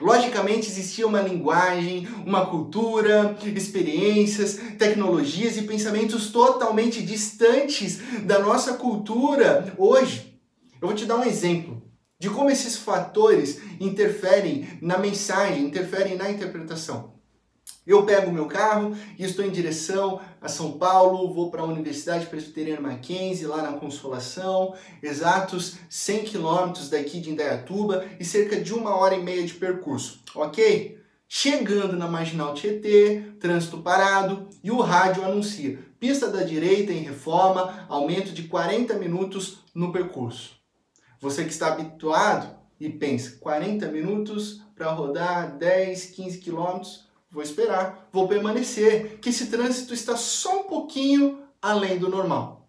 Logicamente 0.00 0.66
existia 0.66 1.06
uma 1.06 1.20
linguagem, 1.20 2.08
uma 2.26 2.44
cultura, 2.46 3.38
experiências, 3.54 4.58
tecnologias 4.76 5.56
e 5.56 5.62
pensamentos 5.62 6.32
totalmente 6.32 7.00
distantes 7.00 8.00
da 8.24 8.40
nossa 8.40 8.72
cultura 8.72 9.72
hoje. 9.78 10.40
Eu 10.80 10.88
vou 10.88 10.96
te 10.96 11.06
dar 11.06 11.18
um 11.18 11.24
exemplo 11.24 11.80
de 12.18 12.28
como 12.28 12.50
esses 12.50 12.76
fatores 12.76 13.60
interferem 13.78 14.76
na 14.82 14.98
mensagem, 14.98 15.62
interferem 15.62 16.16
na 16.16 16.28
interpretação. 16.28 17.11
Eu 17.86 18.04
pego 18.04 18.30
meu 18.30 18.46
carro 18.46 18.96
e 19.18 19.24
estou 19.24 19.44
em 19.44 19.50
direção 19.50 20.20
a 20.40 20.48
São 20.48 20.72
Paulo, 20.72 21.32
vou 21.32 21.50
para 21.50 21.62
a 21.62 21.66
Universidade 21.66 22.26
Presbiteriana 22.26 22.80
Mackenzie, 22.80 23.46
lá 23.46 23.62
na 23.62 23.78
Consolação, 23.78 24.74
exatos 25.02 25.76
100 25.88 26.24
quilômetros 26.24 26.88
daqui 26.88 27.20
de 27.20 27.30
Indaiatuba 27.30 28.04
e 28.20 28.24
cerca 28.24 28.60
de 28.60 28.72
uma 28.72 28.96
hora 28.96 29.14
e 29.14 29.22
meia 29.22 29.44
de 29.44 29.54
percurso, 29.54 30.20
ok? 30.34 31.00
Chegando 31.28 31.96
na 31.96 32.06
Marginal 32.06 32.54
Tietê, 32.54 33.32
trânsito 33.40 33.78
parado 33.78 34.48
e 34.62 34.70
o 34.70 34.80
rádio 34.80 35.24
anuncia 35.24 35.78
pista 36.02 36.26
da 36.26 36.42
direita 36.42 36.92
em 36.92 37.04
reforma, 37.04 37.86
aumento 37.88 38.32
de 38.32 38.42
40 38.48 38.94
minutos 38.94 39.58
no 39.72 39.92
percurso. 39.92 40.56
Você 41.20 41.44
que 41.44 41.52
está 41.52 41.68
habituado 41.68 42.56
e 42.80 42.90
pensa, 42.90 43.38
40 43.38 43.86
minutos 43.86 44.60
para 44.74 44.90
rodar 44.90 45.56
10, 45.56 46.06
15 46.06 46.38
quilômetros, 46.38 47.06
vou 47.32 47.42
esperar, 47.42 48.08
vou 48.12 48.28
permanecer, 48.28 49.18
que 49.18 49.30
esse 49.30 49.46
trânsito 49.46 49.94
está 49.94 50.16
só 50.16 50.60
um 50.60 50.64
pouquinho 50.64 51.42
além 51.60 51.98
do 51.98 52.08
normal. 52.08 52.68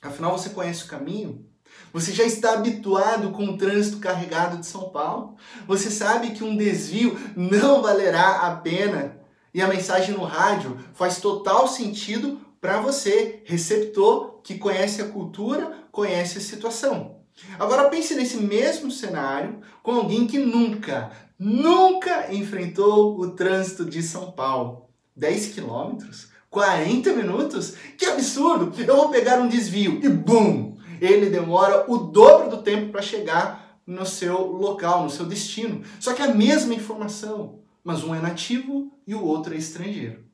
Afinal, 0.00 0.36
você 0.36 0.48
conhece 0.50 0.84
o 0.84 0.88
caminho? 0.88 1.44
Você 1.92 2.12
já 2.12 2.24
está 2.24 2.54
habituado 2.54 3.30
com 3.32 3.44
o 3.44 3.58
trânsito 3.58 3.98
carregado 3.98 4.56
de 4.58 4.66
São 4.66 4.88
Paulo? 4.88 5.36
Você 5.66 5.90
sabe 5.90 6.30
que 6.30 6.42
um 6.42 6.56
desvio 6.56 7.18
não 7.36 7.82
valerá 7.82 8.46
a 8.46 8.56
pena? 8.56 9.20
E 9.52 9.60
a 9.60 9.68
mensagem 9.68 10.14
no 10.14 10.24
rádio 10.24 10.78
faz 10.94 11.20
total 11.20 11.68
sentido 11.68 12.40
para 12.60 12.80
você, 12.80 13.42
receptor 13.44 14.40
que 14.42 14.58
conhece 14.58 15.02
a 15.02 15.08
cultura, 15.08 15.86
conhece 15.92 16.38
a 16.38 16.40
situação. 16.40 17.15
Agora 17.58 17.88
pense 17.88 18.14
nesse 18.14 18.38
mesmo 18.38 18.90
cenário 18.90 19.60
com 19.82 19.92
alguém 19.92 20.26
que 20.26 20.38
nunca, 20.38 21.10
nunca 21.38 22.32
enfrentou 22.32 23.18
o 23.18 23.30
trânsito 23.30 23.84
de 23.84 24.02
São 24.02 24.32
Paulo. 24.32 24.86
10 25.14 25.48
quilômetros? 25.48 26.28
40 26.50 27.12
minutos? 27.12 27.74
Que 27.98 28.06
absurdo! 28.06 28.72
Eu 28.80 28.96
vou 28.96 29.10
pegar 29.10 29.40
um 29.40 29.48
desvio 29.48 30.00
e 30.02 30.08
bum! 30.08 30.76
Ele 31.00 31.28
demora 31.28 31.84
o 31.90 31.98
dobro 31.98 32.48
do 32.48 32.62
tempo 32.62 32.90
para 32.90 33.02
chegar 33.02 33.80
no 33.86 34.04
seu 34.06 34.46
local, 34.46 35.04
no 35.04 35.10
seu 35.10 35.26
destino. 35.26 35.82
Só 36.00 36.12
que 36.12 36.22
a 36.22 36.34
mesma 36.34 36.74
informação, 36.74 37.60
mas 37.84 38.02
um 38.02 38.14
é 38.14 38.20
nativo 38.20 38.90
e 39.06 39.14
o 39.14 39.24
outro 39.24 39.54
é 39.54 39.58
estrangeiro. 39.58 40.25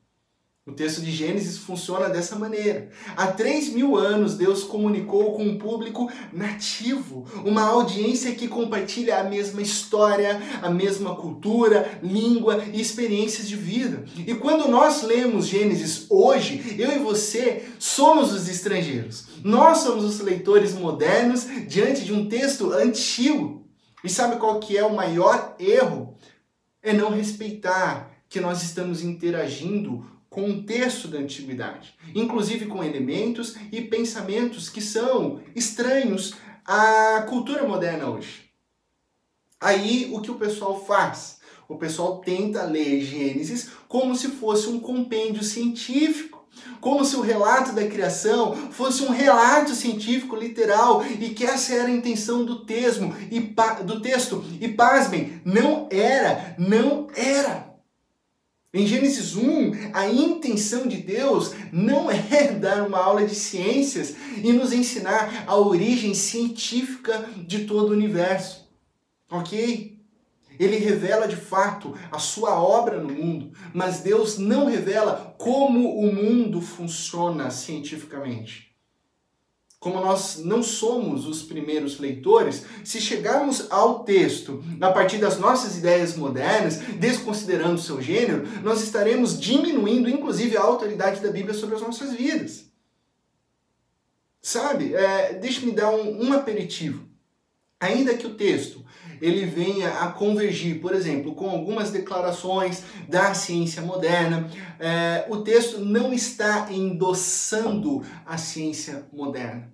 O 0.65 0.71
texto 0.71 1.01
de 1.01 1.11
Gênesis 1.11 1.57
funciona 1.57 2.07
dessa 2.07 2.37
maneira. 2.37 2.89
Há 3.17 3.27
três 3.27 3.67
mil 3.67 3.97
anos, 3.97 4.35
Deus 4.35 4.63
comunicou 4.63 5.33
com 5.33 5.43
um 5.43 5.57
público 5.57 6.09
nativo, 6.31 7.27
uma 7.43 7.63
audiência 7.63 8.33
que 8.33 8.47
compartilha 8.47 9.19
a 9.19 9.25
mesma 9.25 9.61
história, 9.61 10.41
a 10.61 10.69
mesma 10.69 11.17
cultura, 11.17 11.99
língua 12.01 12.63
e 12.71 12.79
experiências 12.79 13.49
de 13.49 13.57
vida. 13.57 14.05
E 14.25 14.33
quando 14.35 14.69
nós 14.69 15.03
lemos 15.03 15.47
Gênesis 15.47 16.05
hoje, 16.09 16.77
eu 16.79 16.93
e 16.93 16.99
você 16.99 17.65
somos 17.77 18.31
os 18.31 18.47
estrangeiros. 18.47 19.25
Nós 19.43 19.79
somos 19.79 20.05
os 20.05 20.21
leitores 20.21 20.73
modernos 20.73 21.45
diante 21.67 22.05
de 22.05 22.13
um 22.13 22.29
texto 22.29 22.71
antigo. 22.71 23.67
E 24.01 24.07
sabe 24.09 24.37
qual 24.37 24.61
que 24.61 24.77
é 24.77 24.85
o 24.85 24.95
maior 24.95 25.57
erro? 25.59 26.17
É 26.81 26.93
não 26.93 27.11
respeitar 27.11 28.13
que 28.29 28.39
nós 28.39 28.63
estamos 28.63 29.03
interagindo 29.03 30.12
com 30.33 30.45
um 30.45 30.63
texto 30.63 31.07
da 31.07 31.19
antiguidade, 31.19 31.93
inclusive 32.15 32.65
com 32.65 32.83
elementos 32.83 33.55
e 33.71 33.79
pensamentos 33.81 34.67
que 34.67 34.81
são 34.81 35.41
estranhos 35.55 36.33
à 36.65 37.23
cultura 37.29 37.67
moderna 37.67 38.09
hoje. 38.09 38.49
Aí 39.61 40.09
o 40.11 40.19
que 40.21 40.31
o 40.31 40.35
pessoal 40.35 40.83
faz? 40.83 41.37
O 41.69 41.75
pessoal 41.75 42.17
tenta 42.17 42.63
ler 42.63 43.01
Gênesis 43.01 43.69
como 43.87 44.15
se 44.15 44.29
fosse 44.29 44.67
um 44.69 44.79
compêndio 44.79 45.43
científico, 45.43 46.47
como 46.81 47.05
se 47.05 47.15
o 47.15 47.21
relato 47.21 47.71
da 47.71 47.85
criação 47.85 48.55
fosse 48.71 49.03
um 49.03 49.11
relato 49.11 49.75
científico 49.75 50.35
literal 50.35 51.05
e 51.05 51.29
que 51.29 51.45
essa 51.45 51.75
era 51.75 51.89
a 51.89 51.95
intenção 51.95 52.43
do 52.43 52.65
texto 52.65 53.03
e 53.29 53.39
do 53.83 54.01
texto. 54.01 54.43
E 54.59 54.67
pasmem, 54.67 55.39
não 55.45 55.87
era, 55.91 56.55
não 56.57 57.07
era. 57.15 57.72
Em 58.73 58.87
Gênesis 58.87 59.35
1, 59.35 59.91
a 59.93 60.07
intenção 60.07 60.87
de 60.87 60.97
Deus 60.97 61.53
não 61.71 62.09
é 62.09 62.53
dar 62.59 62.87
uma 62.87 62.97
aula 62.97 63.23
de 63.23 63.35
ciências 63.35 64.15
e 64.43 64.51
nos 64.51 64.73
ensinar 64.73 65.43
a 65.45 65.55
origem 65.55 66.15
científica 66.15 67.29
de 67.45 67.65
todo 67.65 67.89
o 67.89 67.93
universo. 67.93 68.67
Ok? 69.29 69.99
Ele 70.59 70.77
revela 70.77 71.27
de 71.27 71.35
fato 71.35 71.95
a 72.11 72.17
sua 72.17 72.59
obra 72.59 72.99
no 72.99 73.13
mundo, 73.13 73.51
mas 73.73 73.99
Deus 73.99 74.39
não 74.39 74.65
revela 74.65 75.35
como 75.37 75.99
o 75.99 76.11
mundo 76.11 76.59
funciona 76.59 77.51
cientificamente 77.51 78.72
como 79.83 79.99
nós 79.99 80.37
não 80.37 80.63
somos 80.63 81.27
os 81.27 81.43
primeiros 81.43 81.99
leitores, 81.99 82.65
se 82.85 83.01
chegarmos 83.01 83.69
ao 83.69 84.05
texto 84.05 84.63
a 84.79 84.89
partir 84.89 85.17
das 85.17 85.37
nossas 85.37 85.77
ideias 85.77 86.15
modernas, 86.15 86.77
desconsiderando 86.97 87.81
seu 87.81 88.01
gênero, 88.01 88.47
nós 88.63 88.81
estaremos 88.81 89.37
diminuindo, 89.37 90.09
inclusive, 90.09 90.55
a 90.55 90.61
autoridade 90.61 91.19
da 91.19 91.29
Bíblia 91.29 91.53
sobre 91.53 91.75
as 91.75 91.81
nossas 91.81 92.13
vidas. 92.13 92.71
Sabe? 94.41 94.93
É, 94.95 95.33
Deixe-me 95.33 95.73
dar 95.73 95.89
um, 95.89 96.29
um 96.29 96.31
aperitivo. 96.31 97.05
Ainda 97.77 98.13
que 98.13 98.25
o 98.25 98.35
texto 98.35 98.85
ele 99.21 99.45
venha 99.45 99.99
a 99.99 100.13
convergir, 100.13 100.79
por 100.79 100.95
exemplo, 100.95 101.35
com 101.35 101.49
algumas 101.49 101.91
declarações 101.91 102.83
da 103.09 103.33
ciência 103.33 103.81
moderna, 103.81 104.49
é, 104.79 105.25
o 105.27 105.41
texto 105.41 105.79
não 105.79 106.13
está 106.13 106.71
endossando 106.71 108.01
a 108.25 108.37
ciência 108.37 109.05
moderna 109.11 109.72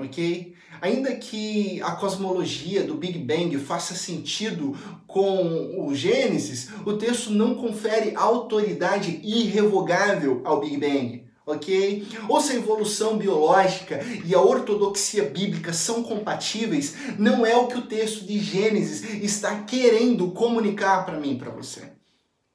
ok? 0.00 0.54
Ainda 0.80 1.14
que 1.14 1.80
a 1.82 1.92
cosmologia 1.92 2.82
do 2.82 2.94
Big 2.94 3.18
Bang 3.18 3.56
faça 3.58 3.94
sentido 3.94 4.76
com 5.06 5.86
o 5.86 5.94
Gênesis, 5.94 6.70
o 6.86 6.94
texto 6.94 7.30
não 7.30 7.54
confere 7.54 8.14
autoridade 8.16 9.20
irrevogável 9.22 10.40
ao 10.44 10.60
Big 10.60 10.78
Bang. 10.78 11.24
Ok? 11.46 12.06
Ou 12.28 12.40
se 12.40 12.52
a 12.52 12.56
evolução 12.56 13.18
biológica 13.18 14.00
e 14.24 14.34
a 14.34 14.40
ortodoxia 14.40 15.24
bíblica 15.24 15.72
são 15.72 16.02
compatíveis, 16.02 16.94
não 17.18 17.44
é 17.44 17.56
o 17.56 17.66
que 17.66 17.76
o 17.76 17.86
texto 17.86 18.24
de 18.24 18.38
Gênesis 18.38 19.02
está 19.22 19.62
querendo 19.64 20.30
comunicar 20.30 21.04
para 21.04 21.18
mim, 21.18 21.36
para 21.36 21.50
você. 21.50 21.92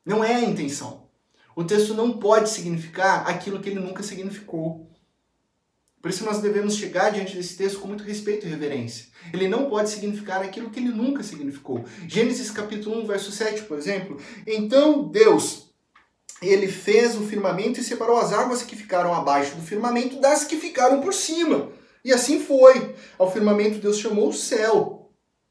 Não 0.05 0.23
é 0.23 0.35
a 0.35 0.41
intenção. 0.41 1.03
O 1.55 1.63
texto 1.63 1.93
não 1.93 2.13
pode 2.13 2.49
significar 2.49 3.27
aquilo 3.27 3.59
que 3.59 3.69
ele 3.69 3.79
nunca 3.79 4.01
significou. 4.01 4.84
Por 6.05 6.11
isso 6.11 6.23
nós 6.23 6.39
devemos 6.39 6.75
chegar 6.75 7.09
diante 7.09 7.35
desse 7.35 7.57
texto 7.57 7.79
com 7.79 7.87
muito 7.87 8.03
respeito 8.03 8.45
e 8.45 8.49
reverência. 8.51 9.07
Ele 9.33 9.47
não 9.47 9.67
pode 9.67 9.89
significar 9.89 10.39
aquilo 10.39 10.69
que 10.69 10.79
ele 10.79 10.89
nunca 10.89 11.23
significou. 11.23 11.83
Gênesis 12.07 12.51
capítulo 12.51 13.01
1, 13.01 13.07
verso 13.07 13.31
7, 13.31 13.63
por 13.63 13.75
exemplo. 13.75 14.21
Então 14.45 15.07
Deus, 15.07 15.71
ele 16.43 16.67
fez 16.67 17.15
o 17.15 17.21
firmamento 17.21 17.79
e 17.79 17.83
separou 17.83 18.17
as 18.17 18.31
águas 18.31 18.61
que 18.61 18.75
ficaram 18.75 19.15
abaixo 19.15 19.55
do 19.55 19.63
firmamento 19.63 20.21
das 20.21 20.43
que 20.43 20.57
ficaram 20.57 21.01
por 21.01 21.11
cima. 21.11 21.71
E 22.03 22.13
assim 22.13 22.39
foi. 22.39 22.93
Ao 23.17 23.33
firmamento 23.33 23.79
Deus 23.79 23.97
chamou 23.97 24.29
o 24.29 24.33
céu. 24.33 25.04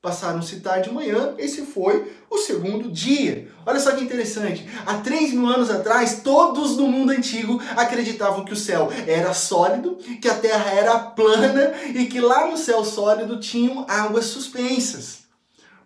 Passaram-se 0.04 0.60
tarde 0.60 0.90
e 0.90 0.92
manhã, 0.92 1.32
esse 1.38 1.62
foi 1.62 2.12
o 2.28 2.36
segundo 2.36 2.90
dia. 2.90 3.48
Olha 3.64 3.80
só 3.80 3.92
que 3.92 4.04
interessante. 4.04 4.68
Há 4.84 4.98
3 4.98 5.32
mil 5.32 5.46
anos 5.46 5.70
atrás, 5.70 6.20
todos 6.22 6.76
no 6.76 6.86
mundo 6.86 7.10
antigo 7.10 7.58
acreditavam 7.74 8.44
que 8.44 8.52
o 8.52 8.56
céu 8.56 8.92
era 9.06 9.32
sólido, 9.32 9.96
que 10.20 10.28
a 10.28 10.34
terra 10.34 10.72
era 10.72 10.98
plana 10.98 11.72
e 11.94 12.04
que 12.04 12.20
lá 12.20 12.46
no 12.46 12.58
céu 12.58 12.84
sólido 12.84 13.40
tinham 13.40 13.86
águas 13.88 14.26
suspensas. 14.26 15.20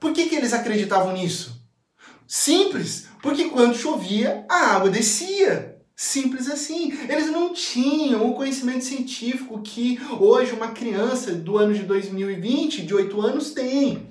Por 0.01 0.13
que, 0.13 0.29
que 0.29 0.35
eles 0.35 0.53
acreditavam 0.53 1.13
nisso? 1.13 1.63
Simples, 2.27 3.07
porque 3.23 3.45
quando 3.45 3.79
chovia, 3.79 4.45
a 4.49 4.75
água 4.75 4.91
descia. 4.91 5.78
Simples 6.01 6.49
assim. 6.49 6.93
Eles 7.09 7.27
não 7.27 7.53
tinham 7.53 8.31
o 8.31 8.35
conhecimento 8.35 8.85
científico 8.85 9.61
que 9.61 9.99
hoje 10.21 10.53
uma 10.53 10.69
criança 10.69 11.33
do 11.33 11.59
ano 11.59 11.75
de 11.75 11.83
2020, 11.83 12.87
de 12.87 12.95
8 12.95 13.21
anos, 13.21 13.51
tem. 13.51 14.09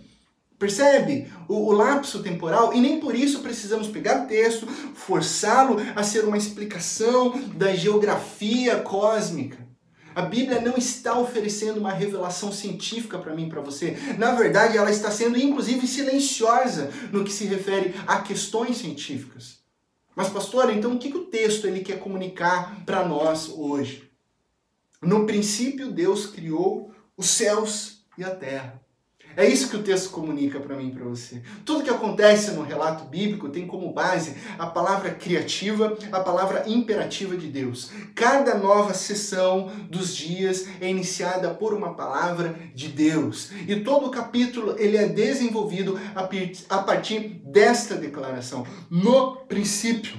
Percebe 0.60 1.32
o, 1.48 1.70
o, 1.70 1.72
lapso 1.72 2.22
temporal? 2.22 2.74
E 2.74 2.82
nem 2.82 3.00
por 3.00 3.16
isso 3.16 3.40
precisamos 3.40 3.88
pegar 3.88 4.26
o 4.26 4.28
texto, 4.28 4.68
forçá-lo 4.68 5.78
a 5.96 6.04
ser 6.04 6.26
uma 6.26 6.38
explicação 6.38 7.40
da 7.56 7.74
geografia 7.74 8.82
cósmica. 8.82 9.66
A 10.14 10.24
Bíblia 10.24 10.60
não 10.60 10.76
está 10.76 11.18
oferecendo 11.18 11.80
uma 11.80 11.94
revelação 11.94 12.52
científica 12.52 13.18
para 13.18 13.34
mim 13.34 13.46
e 13.46 13.50
para 13.50 13.62
você. 13.62 13.98
Na 14.18 14.34
verdade, 14.34 14.78
ela 14.78 14.92
está 14.92 15.10
sendo 15.10 15.40
inclusive 15.40 15.88
silenciosa 15.88 16.92
no 17.14 17.24
que 17.24 17.32
se 17.32 17.46
refere 17.46 17.96
a 18.06 18.20
questões 18.20 18.76
científicas. 18.76 19.67
Mas, 20.18 20.30
pastor, 20.30 20.74
então 20.74 20.96
o 20.96 20.98
que, 20.98 21.12
que 21.12 21.18
o 21.18 21.26
texto 21.26 21.68
ele 21.68 21.82
quer 21.82 22.00
comunicar 22.00 22.84
para 22.88 23.08
nós 23.08 23.50
hoje? 23.50 24.12
No 25.00 25.28
princípio, 25.28 25.92
Deus 25.92 26.26
criou 26.26 26.92
os 27.16 27.28
céus 27.28 28.04
e 28.18 28.24
a 28.24 28.36
terra. 28.36 28.82
É 29.38 29.48
isso 29.48 29.70
que 29.70 29.76
o 29.76 29.84
texto 29.84 30.10
comunica 30.10 30.60
para 30.60 30.76
mim 30.76 30.88
e 30.88 30.92
para 30.92 31.06
você. 31.06 31.44
Tudo 31.64 31.84
que 31.84 31.92
acontece 31.92 32.52
no 32.52 32.64
relato 32.64 33.06
bíblico 33.06 33.50
tem 33.50 33.68
como 33.68 33.94
base 33.94 34.34
a 34.58 34.66
palavra 34.66 35.12
criativa, 35.12 35.96
a 36.12 36.20
palavra 36.20 36.64
imperativa 36.66 37.38
de 37.38 37.46
Deus. 37.46 37.92
Cada 38.16 38.58
nova 38.58 38.96
sessão 38.96 39.72
dos 39.92 40.16
dias 40.16 40.68
é 40.82 40.90
iniciada 40.90 41.52
por 41.54 41.72
uma 41.72 41.94
palavra 41.94 42.60
de 42.74 42.88
Deus. 42.88 43.52
E 43.68 43.76
todo 43.82 44.08
o 44.08 44.12
capítulo 44.12 44.76
ele 44.80 44.98
é 44.98 45.08
desenvolvido 45.08 46.00
a 46.68 46.80
partir 46.80 47.40
desta 47.46 47.94
declaração. 47.94 48.66
No 48.90 49.36
princípio, 49.46 50.18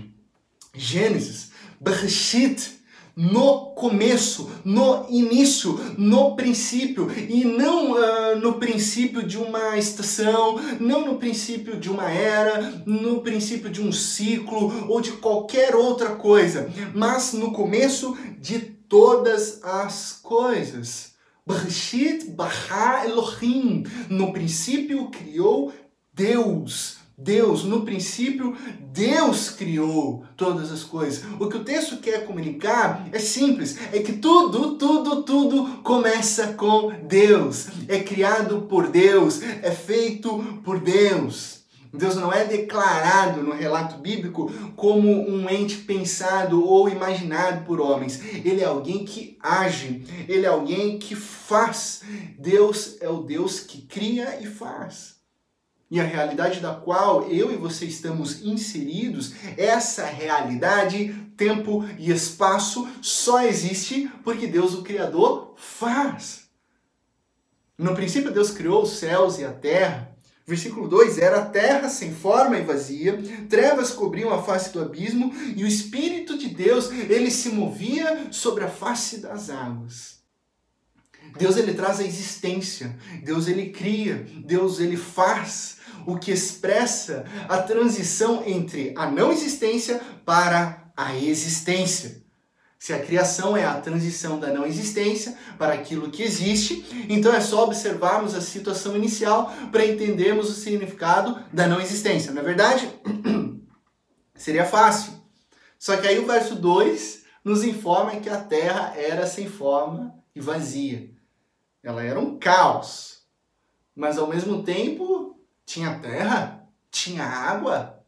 Gênesis, 0.73 1.51
Bereshit, 1.81 2.78
no 3.19 3.73
começo, 3.75 4.49
no 4.65 5.05
início, 5.11 5.73
no 5.99 6.37
princípio, 6.37 7.11
e 7.29 7.45
não 7.45 7.95
uh, 7.95 8.39
no 8.41 8.61
princípio 8.61 9.25
de 9.25 9.37
uma 9.37 9.77
estação, 9.77 10.55
não 10.79 11.05
no 11.05 11.19
princípio 11.19 11.81
de 11.81 11.91
uma 11.91 12.09
era, 12.09 12.81
no 12.87 13.21
princípio 13.21 13.69
de 13.69 13.83
um 13.83 13.91
ciclo 13.91 14.89
ou 14.89 15.01
de 15.01 15.11
qualquer 15.13 15.75
outra 15.75 16.11
coisa, 16.11 16.71
mas 16.95 17.33
no 17.33 17.51
começo 17.51 18.17
de 18.41 18.61
todas 18.61 19.65
as 19.65 20.21
coisas. 20.23 21.15
Bereshit 21.45 22.31
bara 22.31 23.05
Elohim. 23.05 23.85
No 24.09 24.33
princípio 24.33 25.11
criou 25.11 25.73
Deus. 26.15 26.99
Deus, 27.21 27.65
no 27.65 27.85
princípio, 27.85 28.57
Deus 28.93 29.51
criou 29.51 30.25
todas 30.37 30.71
as 30.71 30.85
coisas. 30.85 31.25
O 31.41 31.49
que 31.49 31.57
o 31.57 31.65
texto 31.65 31.97
quer 31.97 32.25
comunicar 32.25 33.09
é 33.11 33.19
simples, 33.19 33.77
é 33.93 33.99
que 33.99 34.13
tudo, 34.13 34.77
tudo, 34.77 35.25
tudo 35.25 35.83
começa 35.83 36.53
com 36.53 36.93
Deus. 37.09 37.67
É 37.89 37.99
criado 37.99 38.63
por 38.63 38.87
Deus, 38.87 39.43
é 39.43 39.73
feito 39.73 40.61
por 40.63 40.79
Deus. 40.79 41.59
Deus 41.93 42.15
não 42.15 42.33
é 42.33 42.45
declarado 42.45 43.43
no 43.43 43.53
relato 43.53 43.99
bíblico 43.99 44.49
como 44.77 45.11
um 45.11 45.51
ente 45.51 45.79
pensado 45.79 46.65
ou 46.65 46.89
imaginado 46.89 47.65
por 47.65 47.81
homens. 47.81 48.23
Ele 48.45 48.61
é 48.61 48.67
alguém 48.67 49.05
que 49.05 49.37
age, 49.43 50.05
ele 50.29 50.47
é 50.47 50.49
alguém 50.49 51.01
que 51.01 51.17
faz. 51.17 52.03
Deus 52.39 52.97
é 53.01 53.09
o 53.09 53.23
Deus 53.23 53.59
que 53.59 53.83
cria 53.83 54.39
e 54.41 54.47
faz. 54.47 55.18
E 55.91 55.99
a 55.99 56.05
realidade 56.05 56.61
da 56.61 56.75
qual 56.75 57.29
eu 57.31 57.51
e 57.51 57.57
você 57.57 57.87
estamos 57.87 58.43
inseridos, 58.43 59.33
essa 59.57 60.05
realidade, 60.05 61.15
tempo 61.37 61.83
e 61.99 62.11
espaço, 62.11 62.87
só 63.01 63.43
existe 63.43 64.11
porque 64.23 64.47
Deus, 64.47 64.75
o 64.75 64.83
Criador, 64.83 65.55
faz. 65.57 66.49
No 67.79 67.95
princípio, 67.95 68.33
Deus 68.33 68.51
criou 68.51 68.83
os 68.83 68.99
céus 68.99 69.39
e 69.39 69.45
a 69.45 69.53
terra. 69.53 70.15
Versículo 70.47 70.89
2: 70.89 71.19
Era 71.19 71.41
a 71.41 71.47
terra 71.47 71.89
sem 71.89 72.13
forma 72.13 72.59
e 72.59 72.63
vazia, 72.63 73.19
trevas 73.49 73.91
cobriam 73.91 74.33
a 74.33 74.43
face 74.43 74.73
do 74.73 74.81
abismo, 74.83 75.33
e 75.55 75.63
o 75.63 75.67
Espírito 75.67 76.37
de 76.37 76.49
Deus, 76.49 76.91
ele 76.91 77.31
se 77.31 77.51
movia 77.51 78.29
sobre 78.33 78.65
a 78.65 78.69
face 78.69 79.19
das 79.19 79.49
águas. 79.49 80.19
Deus 81.37 81.57
ele 81.57 81.75
traz 81.75 82.01
a 82.01 82.05
existência, 82.05 82.97
Deus 83.23 83.47
ele 83.47 83.71
cria, 83.71 84.27
Deus 84.45 84.81
ele 84.81 84.97
faz, 84.97 85.78
o 86.07 86.19
que 86.19 86.31
expressa 86.31 87.25
a 87.49 87.59
transição 87.59 88.43
entre 88.47 88.93
a 88.97 89.11
não 89.11 89.33
existência 89.33 90.01
para 90.25 90.91
a 90.97 91.15
existência. 91.17 92.23
Se 92.79 92.93
a 92.93 93.01
criação 93.01 93.57
é 93.57 93.65
a 93.65 93.81
transição 93.81 94.39
da 94.39 94.53
não 94.53 94.65
existência 94.65 95.37
para 95.59 95.75
aquilo 95.75 96.11
que 96.11 96.23
existe, 96.23 96.87
então 97.09 97.35
é 97.35 97.41
só 97.41 97.65
observarmos 97.65 98.35
a 98.35 98.41
situação 98.41 98.97
inicial 98.97 99.53
para 99.73 99.85
entendermos 99.85 100.49
o 100.49 100.55
significado 100.55 101.43
da 101.53 101.67
não 101.67 101.81
existência, 101.81 102.31
é 102.31 102.43
verdade? 102.43 102.89
Seria 104.35 104.65
fácil. 104.65 105.13
Só 105.77 105.97
que 105.97 106.07
aí 106.07 106.21
o 106.21 106.27
verso 106.27 106.55
2 106.55 107.25
nos 107.45 107.65
informa 107.65 108.21
que 108.21 108.29
a 108.29 108.41
terra 108.41 108.95
era 108.97 109.27
sem 109.27 109.49
forma 109.49 110.15
e 110.35 110.41
vazia. 110.41 111.11
Ela 111.83 112.05
era 112.05 112.21
um 112.21 112.39
caos. 112.39 113.23
Mas 113.95 114.19
ao 114.19 114.29
mesmo 114.29 114.63
tempo 114.63 115.28
tinha 115.69 115.99
terra, 115.99 116.67
tinha 116.91 117.25
água, 117.25 118.03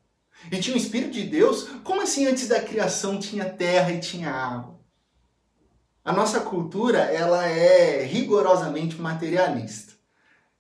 e 0.51 0.59
tinha 0.59 0.75
o 0.75 0.79
Espírito 0.79 1.13
de 1.13 1.25
Deus? 1.25 1.69
Como 1.85 2.01
assim 2.01 2.27
antes 2.27 2.49
da 2.49 2.63
criação 2.63 3.19
tinha 3.19 3.45
terra 3.45 3.93
e 3.93 4.01
tinha 4.01 4.31
água? 4.31 4.81
A 6.03 6.11
nossa 6.11 6.41
cultura, 6.41 7.01
ela 7.01 7.47
é 7.47 8.03
rigorosamente 8.03 8.99
materialista. 8.99 9.93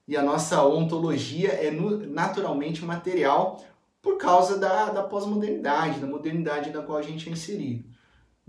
E 0.06 0.14
a 0.14 0.22
nossa 0.22 0.62
ontologia 0.62 1.48
é 1.48 1.70
naturalmente 1.70 2.84
material 2.84 3.64
por 4.02 4.18
causa 4.18 4.58
da, 4.58 4.90
da 4.90 5.02
pós-modernidade, 5.02 6.00
da 6.00 6.06
modernidade 6.06 6.70
na 6.70 6.82
qual 6.82 6.98
a 6.98 7.02
gente 7.02 7.30
é 7.30 7.32
inserido. 7.32 7.88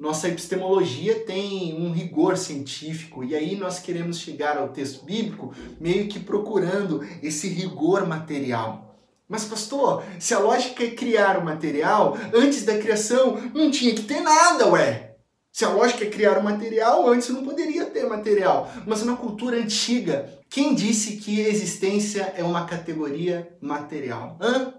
Nossa 0.02 0.28
epistemologia 0.28 1.20
tem 1.26 1.80
um 1.80 1.92
rigor 1.92 2.36
científico 2.36 3.24
e 3.24 3.36
aí 3.36 3.56
nós 3.56 3.78
queremos 3.78 4.18
chegar 4.18 4.58
ao 4.58 4.70
texto 4.70 5.06
bíblico 5.06 5.54
meio 5.80 6.08
que 6.08 6.20
procurando 6.20 7.08
esse 7.22 7.48
rigor 7.48 8.08
material. 8.08 8.98
Mas, 9.30 9.46
pastor, 9.46 10.04
se 10.18 10.34
a 10.34 10.40
lógica 10.40 10.84
é 10.84 10.90
criar 10.90 11.38
o 11.38 11.46
material, 11.46 12.18
antes 12.34 12.66
da 12.66 12.80
criação 12.80 13.40
não 13.54 13.70
tinha 13.70 13.94
que 13.94 14.02
ter 14.02 14.22
nada, 14.22 14.70
ué. 14.70 15.18
Se 15.52 15.66
a 15.66 15.70
lógica 15.70 16.04
é 16.04 16.10
criar 16.10 16.40
o 16.40 16.44
material, 16.44 17.08
antes 17.08 17.30
não 17.30 17.46
poderia 17.46 17.86
ter 17.86 18.08
material. 18.08 18.72
Mas 18.88 19.06
na 19.06 19.16
cultura 19.16 19.58
antiga, 19.58 20.28
quem 20.50 20.74
disse 20.74 21.18
que 21.18 21.42
existência 21.42 22.34
é 22.36 22.44
uma 22.44 22.66
categoria 22.66 23.56
material? 23.62 24.36
Hã? 24.42 24.74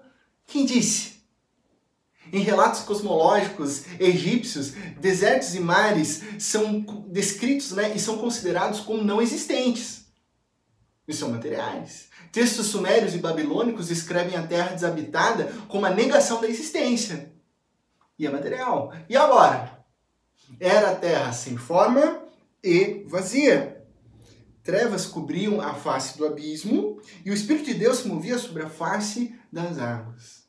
Quem 0.49 0.67
disse? 0.67 1.12
Em 2.33 2.41
relatos 2.41 2.81
cosmológicos 2.81 3.85
egípcios, 4.01 4.71
desertos 4.99 5.55
e 5.55 5.61
mares 5.61 6.23
são 6.39 6.81
descritos 7.09 7.73
né, 7.73 7.95
e 7.95 7.99
são 7.99 8.17
considerados 8.17 8.81
como 8.81 9.05
não 9.05 9.21
existentes. 9.21 10.07
E 11.07 11.13
são 11.13 11.31
materiais. 11.31 12.09
Textos 12.33 12.69
sumérios 12.69 13.15
e 13.15 13.19
babilônicos 13.19 13.91
escrevem 13.91 14.39
a 14.39 14.47
terra 14.47 14.73
desabitada 14.73 15.53
como 15.69 15.85
a 15.85 15.91
negação 15.91 16.41
da 16.41 16.49
existência. 16.49 17.31
E 18.19 18.27
é 18.27 18.31
material. 18.31 18.95
E 19.11 19.15
agora? 19.15 19.85
Era 20.59 20.93
a 20.93 20.97
terra 20.97 21.33
sem 21.33 21.59
forma 21.59 22.23
e 22.65 23.05
vazia. 23.07 23.85
Trevas 24.63 25.05
cobriam 25.05 25.61
a 25.61 25.75
face 25.75 26.17
do 26.17 26.25
abismo 26.25 26.99
e 27.27 27.31
o 27.31 27.35
Espírito 27.35 27.67
de 27.67 27.75
Deus 27.75 27.99
se 27.99 28.09
movia 28.09 28.39
sobre 28.39 28.63
a 28.63 28.71
face 28.71 29.35
das 29.53 29.79
águas. 29.79 30.42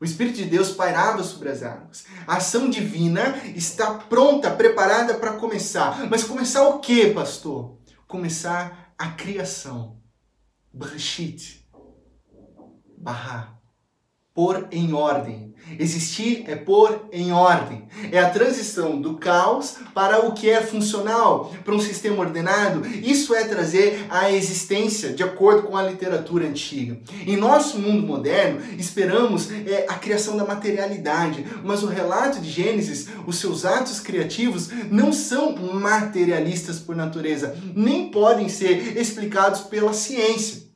O 0.00 0.04
Espírito 0.04 0.36
de 0.36 0.44
Deus 0.44 0.70
pairava 0.70 1.24
sobre 1.24 1.48
as 1.48 1.62
águas. 1.62 2.04
A 2.26 2.36
ação 2.36 2.70
divina 2.70 3.36
está 3.56 3.94
pronta, 3.94 4.50
preparada 4.50 5.14
para 5.14 5.32
começar. 5.32 6.08
Mas 6.08 6.22
começar 6.22 6.68
o 6.68 6.78
que, 6.78 7.12
pastor? 7.12 7.76
Começar 8.06 8.94
a 8.96 9.10
criação. 9.10 10.00
Brashit. 10.72 11.68
Barra. 12.96 13.57
Pôr 14.38 14.68
em 14.70 14.92
ordem. 14.92 15.52
Existir 15.80 16.44
é 16.46 16.54
pôr 16.54 17.08
em 17.10 17.32
ordem. 17.32 17.88
É 18.12 18.20
a 18.20 18.30
transição 18.30 19.00
do 19.00 19.16
caos 19.16 19.78
para 19.92 20.24
o 20.24 20.32
que 20.32 20.48
é 20.48 20.62
funcional, 20.62 21.52
para 21.64 21.74
um 21.74 21.80
sistema 21.80 22.20
ordenado. 22.20 22.86
Isso 22.86 23.34
é 23.34 23.42
trazer 23.42 24.06
a 24.08 24.30
existência 24.30 25.12
de 25.12 25.24
acordo 25.24 25.64
com 25.64 25.76
a 25.76 25.82
literatura 25.82 26.46
antiga. 26.46 27.00
Em 27.26 27.36
nosso 27.36 27.80
mundo 27.80 28.06
moderno, 28.06 28.60
esperamos 28.78 29.50
é, 29.50 29.86
a 29.88 29.94
criação 29.94 30.36
da 30.36 30.44
materialidade, 30.44 31.44
mas 31.64 31.82
o 31.82 31.88
relato 31.88 32.38
de 32.38 32.48
Gênesis, 32.48 33.08
os 33.26 33.38
seus 33.38 33.64
atos 33.64 33.98
criativos, 33.98 34.70
não 34.88 35.12
são 35.12 35.56
materialistas 35.56 36.78
por 36.78 36.94
natureza, 36.94 37.56
nem 37.74 38.08
podem 38.08 38.48
ser 38.48 38.96
explicados 38.96 39.62
pela 39.62 39.92
ciência 39.92 40.68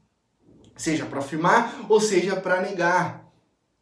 seja 0.75 1.05
para 1.05 1.21
afirmar 1.21 1.87
ou 1.89 2.01
seja 2.01 2.35
para 2.35 2.61
negar. 2.61 3.22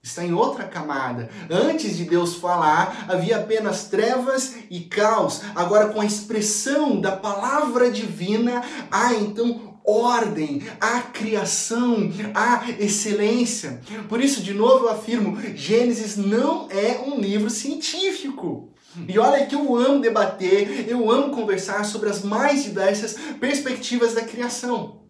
Está 0.03 0.25
em 0.25 0.33
outra 0.33 0.65
camada. 0.65 1.29
Antes 1.51 1.95
de 1.95 2.05
Deus 2.05 2.35
falar, 2.35 3.05
havia 3.07 3.37
apenas 3.37 3.85
trevas 3.85 4.55
e 4.71 4.81
caos. 4.81 5.43
Agora, 5.55 5.89
com 5.89 6.01
a 6.01 6.07
expressão 6.07 6.99
da 6.99 7.13
palavra 7.13 7.91
divina, 7.91 8.63
há 8.91 9.13
então 9.13 9.79
ordem, 9.85 10.63
há 10.81 11.03
criação, 11.03 12.11
há 12.35 12.65
excelência. 12.79 13.83
Por 14.09 14.23
isso, 14.23 14.43
de 14.43 14.55
novo, 14.55 14.87
eu 14.87 14.89
afirmo: 14.89 15.39
Gênesis 15.55 16.17
não 16.17 16.67
é 16.71 17.03
um 17.07 17.21
livro 17.21 17.51
científico. 17.51 18.73
E 19.07 19.19
olha 19.19 19.45
que 19.45 19.55
eu 19.55 19.77
amo 19.77 20.01
debater, 20.01 20.89
eu 20.89 21.11
amo 21.11 21.35
conversar 21.35 21.85
sobre 21.85 22.09
as 22.09 22.23
mais 22.23 22.65
diversas 22.65 23.17
perspectivas 23.39 24.15
da 24.15 24.23
criação. 24.23 25.01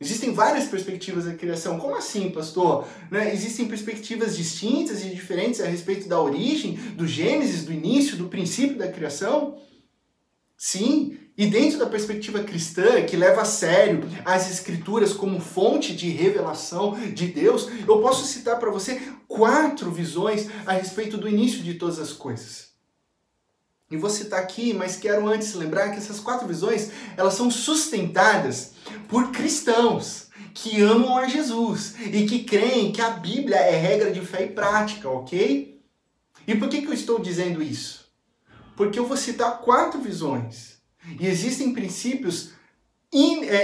Existem 0.00 0.32
várias 0.32 0.66
perspectivas 0.66 1.26
da 1.26 1.34
criação. 1.34 1.78
Como 1.78 1.94
assim, 1.94 2.30
pastor? 2.30 2.88
Né? 3.10 3.34
Existem 3.34 3.68
perspectivas 3.68 4.34
distintas 4.34 5.04
e 5.04 5.10
diferentes 5.10 5.60
a 5.60 5.66
respeito 5.66 6.08
da 6.08 6.18
origem, 6.18 6.74
do 6.96 7.06
Gênesis, 7.06 7.64
do 7.66 7.72
início, 7.72 8.16
do 8.16 8.28
princípio 8.28 8.78
da 8.78 8.90
criação? 8.90 9.58
Sim, 10.56 11.18
e 11.36 11.46
dentro 11.46 11.78
da 11.78 11.86
perspectiva 11.86 12.42
cristã, 12.42 13.02
que 13.02 13.16
leva 13.16 13.42
a 13.42 13.46
sério 13.46 14.00
as 14.24 14.50
escrituras 14.50 15.12
como 15.12 15.38
fonte 15.38 15.94
de 15.94 16.08
revelação 16.08 16.98
de 17.14 17.26
Deus, 17.28 17.68
eu 17.86 18.00
posso 18.00 18.26
citar 18.26 18.58
para 18.58 18.70
você 18.70 19.00
quatro 19.28 19.90
visões 19.90 20.48
a 20.66 20.72
respeito 20.72 21.18
do 21.18 21.28
início 21.28 21.62
de 21.62 21.74
todas 21.74 21.98
as 21.98 22.12
coisas. 22.12 22.69
E 23.90 23.96
vou 23.96 24.08
citar 24.08 24.38
aqui, 24.38 24.72
mas 24.72 24.96
quero 24.96 25.26
antes 25.26 25.52
lembrar 25.54 25.90
que 25.90 25.98
essas 25.98 26.20
quatro 26.20 26.46
visões, 26.46 26.90
elas 27.16 27.34
são 27.34 27.50
sustentadas 27.50 28.72
por 29.08 29.32
cristãos 29.32 30.28
que 30.54 30.80
amam 30.80 31.16
a 31.16 31.26
Jesus 31.26 31.94
e 31.98 32.24
que 32.24 32.44
creem 32.44 32.92
que 32.92 33.00
a 33.00 33.10
Bíblia 33.10 33.56
é 33.56 33.76
regra 33.76 34.12
de 34.12 34.20
fé 34.20 34.44
e 34.44 34.50
prática, 34.50 35.08
ok? 35.08 35.80
E 36.46 36.54
por 36.54 36.68
que, 36.68 36.82
que 36.82 36.88
eu 36.88 36.92
estou 36.92 37.18
dizendo 37.18 37.62
isso? 37.62 38.06
Porque 38.76 38.98
eu 38.98 39.06
vou 39.06 39.16
citar 39.16 39.58
quatro 39.58 40.00
visões. 40.00 40.78
E 41.18 41.26
existem 41.26 41.72
princípios 41.72 42.50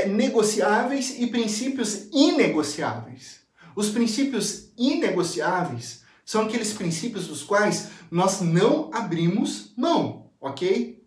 negociáveis 0.08 1.14
e 1.18 1.26
princípios 1.28 2.08
inegociáveis. 2.12 3.40
Os 3.76 3.90
princípios 3.90 4.70
inegociáveis 4.76 6.04
são 6.26 6.42
aqueles 6.42 6.72
princípios 6.72 7.28
dos 7.28 7.44
quais 7.44 7.90
nós 8.10 8.40
não 8.40 8.90
abrimos 8.92 9.72
mão, 9.76 10.26
ok? 10.40 11.00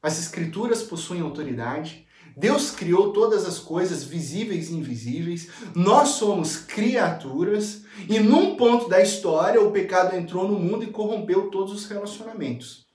As 0.00 0.20
escrituras 0.20 0.84
possuem 0.84 1.20
autoridade. 1.20 2.06
Deus 2.36 2.70
criou 2.70 3.12
todas 3.12 3.44
as 3.44 3.58
coisas 3.58 4.04
visíveis 4.04 4.70
e 4.70 4.74
invisíveis. 4.74 5.48
Nós 5.74 6.10
somos 6.10 6.56
criaturas 6.56 7.82
e 8.08 8.20
num 8.20 8.54
ponto 8.54 8.88
da 8.88 9.02
história 9.02 9.60
o 9.60 9.72
pecado 9.72 10.14
entrou 10.14 10.46
no 10.46 10.58
mundo 10.58 10.84
e 10.84 10.92
corrompeu 10.92 11.50
todos 11.50 11.72
os 11.72 11.86
relacionamentos. 11.86 12.86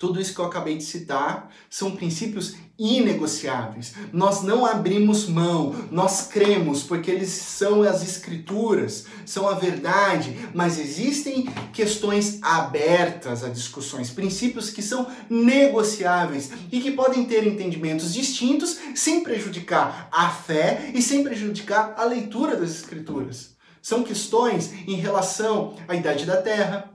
Tudo 0.00 0.18
isso 0.18 0.32
que 0.32 0.40
eu 0.40 0.46
acabei 0.46 0.78
de 0.78 0.82
citar 0.82 1.50
são 1.68 1.94
princípios 1.94 2.54
inegociáveis. 2.78 3.92
Nós 4.14 4.42
não 4.42 4.64
abrimos 4.64 5.28
mão, 5.28 5.74
nós 5.90 6.26
cremos 6.26 6.82
porque 6.82 7.10
eles 7.10 7.28
são 7.28 7.82
as 7.82 8.02
escrituras, 8.02 9.04
são 9.26 9.46
a 9.46 9.52
verdade, 9.52 10.34
mas 10.54 10.78
existem 10.78 11.44
questões 11.74 12.38
abertas 12.40 13.44
a 13.44 13.50
discussões, 13.50 14.08
princípios 14.08 14.70
que 14.70 14.80
são 14.80 15.06
negociáveis 15.28 16.50
e 16.72 16.80
que 16.80 16.92
podem 16.92 17.26
ter 17.26 17.46
entendimentos 17.46 18.14
distintos 18.14 18.78
sem 18.94 19.22
prejudicar 19.22 20.08
a 20.10 20.30
fé 20.30 20.92
e 20.94 21.02
sem 21.02 21.22
prejudicar 21.22 21.92
a 21.98 22.04
leitura 22.04 22.56
das 22.56 22.70
escrituras. 22.70 23.50
São 23.82 24.02
questões 24.02 24.72
em 24.88 24.94
relação 24.94 25.74
à 25.86 25.94
idade 25.94 26.24
da 26.24 26.40
terra, 26.40 26.90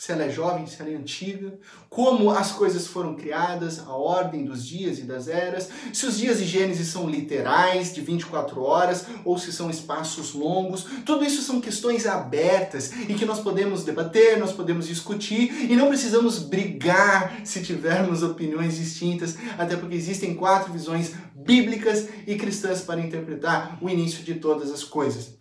se 0.00 0.12
ela 0.12 0.24
é 0.24 0.30
jovem, 0.30 0.66
se 0.66 0.80
ela 0.80 0.90
é 0.90 0.94
antiga, 0.94 1.58
como 1.90 2.30
as 2.30 2.52
coisas 2.52 2.86
foram 2.86 3.14
criadas, 3.14 3.80
a 3.80 3.94
ordem 3.94 4.46
dos 4.46 4.66
dias 4.66 4.98
e 4.98 5.02
das 5.02 5.28
eras, 5.28 5.68
se 5.92 6.06
os 6.06 6.16
dias 6.16 6.38
de 6.38 6.46
Gênesis 6.46 6.88
são 6.88 7.06
literais, 7.06 7.92
de 7.92 8.00
24 8.00 8.62
horas, 8.62 9.04
ou 9.26 9.36
se 9.36 9.52
são 9.52 9.68
espaços 9.68 10.32
longos. 10.32 10.86
Tudo 11.04 11.22
isso 11.22 11.42
são 11.42 11.60
questões 11.60 12.06
abertas 12.06 12.90
e 13.10 13.12
que 13.12 13.26
nós 13.26 13.40
podemos 13.40 13.84
debater, 13.84 14.38
nós 14.38 14.52
podemos 14.52 14.88
discutir 14.88 15.70
e 15.70 15.76
não 15.76 15.88
precisamos 15.88 16.38
brigar 16.38 17.42
se 17.44 17.62
tivermos 17.62 18.22
opiniões 18.22 18.78
distintas, 18.78 19.36
até 19.58 19.76
porque 19.76 19.96
existem 19.96 20.34
quatro 20.34 20.72
visões 20.72 21.12
bíblicas 21.34 22.08
e 22.26 22.36
cristãs 22.36 22.80
para 22.80 23.02
interpretar 23.02 23.76
o 23.82 23.90
início 23.90 24.24
de 24.24 24.36
todas 24.36 24.70
as 24.70 24.82
coisas. 24.82 25.38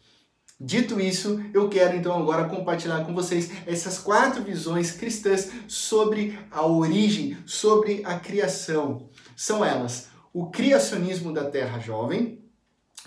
Dito 0.62 1.00
isso, 1.00 1.41
eu 1.54 1.69
quero 1.69 1.95
então 1.95 2.17
agora 2.17 2.50
compartilhar 2.50 3.06
com 3.06 3.13
vocês 3.13 3.50
essas 3.65 3.98
quatro 3.98 4.43
visões 4.43 4.91
cristãs 4.91 5.50
sobre 5.69 6.38
a 6.52 6.65
origem, 6.65 7.38
sobre 7.45 8.02
a 8.04 8.19
criação. 8.19 9.10
São 9.38 9.63
elas: 9.63 10.10
o 10.34 10.48
criacionismo 10.48 11.32
da 11.32 11.50
Terra 11.50 11.80
jovem, 11.80 12.43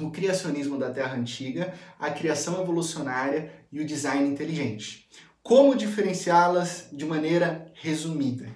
o 0.00 0.10
criacionismo 0.10 0.78
da 0.78 0.90
Terra 0.90 1.14
antiga, 1.14 1.74
a 1.98 2.10
criação 2.10 2.62
evolucionária 2.62 3.52
e 3.70 3.80
o 3.80 3.86
design 3.86 4.26
inteligente. 4.30 5.06
Como 5.42 5.76
diferenciá-las 5.76 6.88
de 6.90 7.04
maneira 7.04 7.70
resumida? 7.74 8.48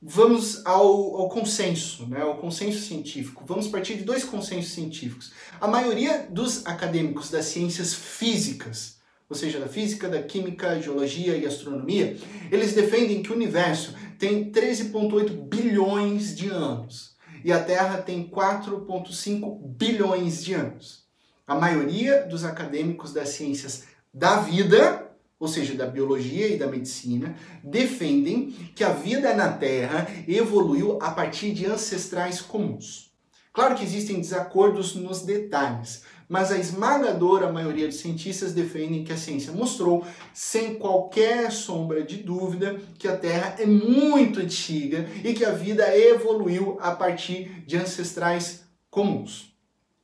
Vamos 0.00 0.64
ao, 0.64 1.16
ao 1.16 1.28
consenso, 1.28 2.06
né, 2.06 2.22
ao 2.22 2.36
consenso 2.36 2.80
científico. 2.80 3.44
Vamos 3.46 3.66
partir 3.66 3.96
de 3.96 4.04
dois 4.04 4.24
consensos 4.24 4.72
científicos. 4.72 5.32
A 5.60 5.66
maioria 5.66 6.26
dos 6.30 6.64
acadêmicos 6.66 7.30
das 7.30 7.46
ciências 7.46 7.92
físicas, 7.92 8.98
ou 9.28 9.36
seja, 9.36 9.58
da 9.58 9.68
física, 9.68 10.08
da 10.08 10.22
química, 10.22 10.80
geologia 10.80 11.36
e 11.36 11.44
astronomia, 11.44 12.16
eles 12.50 12.72
defendem 12.72 13.22
que 13.22 13.32
o 13.32 13.34
universo 13.34 13.94
tem 14.18 14.50
13,8 14.50 15.30
bilhões 15.48 16.34
de 16.34 16.48
anos 16.48 17.16
e 17.44 17.52
a 17.52 17.62
Terra 17.62 17.98
tem 17.98 18.28
4,5 18.28 19.60
bilhões 19.62 20.44
de 20.44 20.54
anos. 20.54 21.06
A 21.46 21.54
maioria 21.54 22.22
dos 22.22 22.44
acadêmicos 22.44 23.12
das 23.12 23.30
ciências 23.30 23.84
da 24.12 24.40
vida 24.40 25.07
ou 25.40 25.46
seja, 25.46 25.74
da 25.74 25.86
biologia 25.86 26.48
e 26.48 26.56
da 26.56 26.66
medicina, 26.66 27.36
defendem 27.62 28.50
que 28.74 28.82
a 28.82 28.90
vida 28.90 29.34
na 29.34 29.52
Terra 29.52 30.06
evoluiu 30.26 30.98
a 31.00 31.10
partir 31.12 31.52
de 31.52 31.66
ancestrais 31.66 32.40
comuns. 32.40 33.12
Claro 33.52 33.74
que 33.74 33.84
existem 33.84 34.20
desacordos 34.20 34.94
nos 34.94 35.22
detalhes, 35.22 36.02
mas 36.28 36.52
a 36.52 36.58
esmagadora 36.58 37.50
maioria 37.50 37.86
dos 37.86 37.96
cientistas 37.96 38.52
defendem 38.52 39.02
que 39.02 39.12
a 39.12 39.16
ciência 39.16 39.52
mostrou, 39.52 40.04
sem 40.34 40.74
qualquer 40.74 41.50
sombra 41.50 42.02
de 42.02 42.18
dúvida, 42.18 42.78
que 42.98 43.08
a 43.08 43.16
Terra 43.16 43.56
é 43.58 43.66
muito 43.66 44.40
antiga 44.40 45.08
e 45.24 45.32
que 45.32 45.44
a 45.44 45.52
vida 45.52 45.96
evoluiu 45.96 46.76
a 46.80 46.92
partir 46.92 47.64
de 47.66 47.76
ancestrais 47.76 48.64
comuns. 48.90 49.56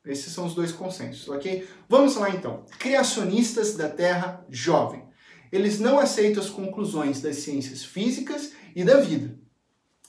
Esses 0.04 0.32
são 0.32 0.46
os 0.46 0.54
dois 0.54 0.70
consensos, 0.70 1.28
ok? 1.28 1.66
Vamos 1.88 2.16
lá 2.16 2.30
então. 2.30 2.64
Criacionistas 2.78 3.74
da 3.74 3.88
Terra 3.88 4.44
jovem 4.48 5.02
eles 5.54 5.78
não 5.78 6.00
aceitam 6.00 6.42
as 6.42 6.50
conclusões 6.50 7.20
das 7.20 7.36
ciências 7.36 7.84
físicas 7.84 8.50
e 8.74 8.82
da 8.82 8.98
vida. 8.98 9.38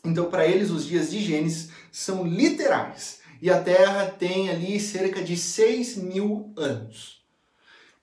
Então, 0.03 0.25
para 0.25 0.47
eles, 0.47 0.71
os 0.71 0.87
dias 0.87 1.11
de 1.11 1.19
Gênesis 1.19 1.69
são 1.91 2.25
literais 2.25 3.19
e 3.39 3.51
a 3.51 3.61
Terra 3.61 4.07
tem 4.07 4.49
ali 4.49 4.79
cerca 4.79 5.21
de 5.21 5.37
6 5.37 5.97
mil 5.97 6.51
anos. 6.57 7.23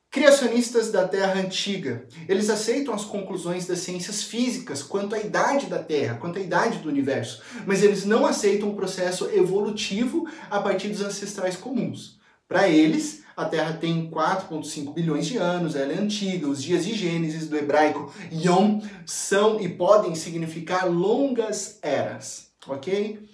Criacionistas 0.09 0.93
da 0.93 1.09
Terra 1.09 1.41
antiga, 1.41 2.07
eles 2.29 2.49
aceitam 2.49 2.95
as 2.95 3.05
conclusões 3.05 3.67
das 3.67 3.81
ciências 3.81 4.23
físicas 4.23 4.81
quanto 4.81 5.17
à 5.17 5.19
idade 5.19 5.67
da 5.67 5.83
Terra, 5.83 6.19
quanto 6.19 6.39
à 6.39 6.41
idade 6.41 6.79
do 6.79 6.89
universo, 6.89 7.43
mas 7.67 7.83
eles 7.83 8.05
não 8.05 8.25
aceitam 8.25 8.69
o 8.69 8.77
processo 8.77 9.29
evolutivo 9.31 10.29
a 10.49 10.61
partir 10.61 10.91
dos 10.91 11.01
ancestrais 11.01 11.57
comuns. 11.57 12.22
Para 12.53 12.69
eles, 12.69 13.23
a 13.35 13.47
Terra 13.47 13.73
tem 13.81 14.11
4,5 14.11 14.93
bilhões 14.93 15.25
de 15.25 15.39
anos, 15.39 15.75
ela 15.75 15.91
é 15.91 15.99
antiga. 15.99 16.47
Os 16.47 16.63
dias 16.63 16.85
de 16.85 16.95
Gênesis 16.95 17.49
do 17.49 17.57
hebraico 17.57 18.13
Yom 18.31 18.83
são 19.07 19.59
e 19.59 19.71
podem 19.71 20.15
significar 20.15 20.87
longas 20.87 21.79
eras, 21.81 22.53
ok? 22.69 23.27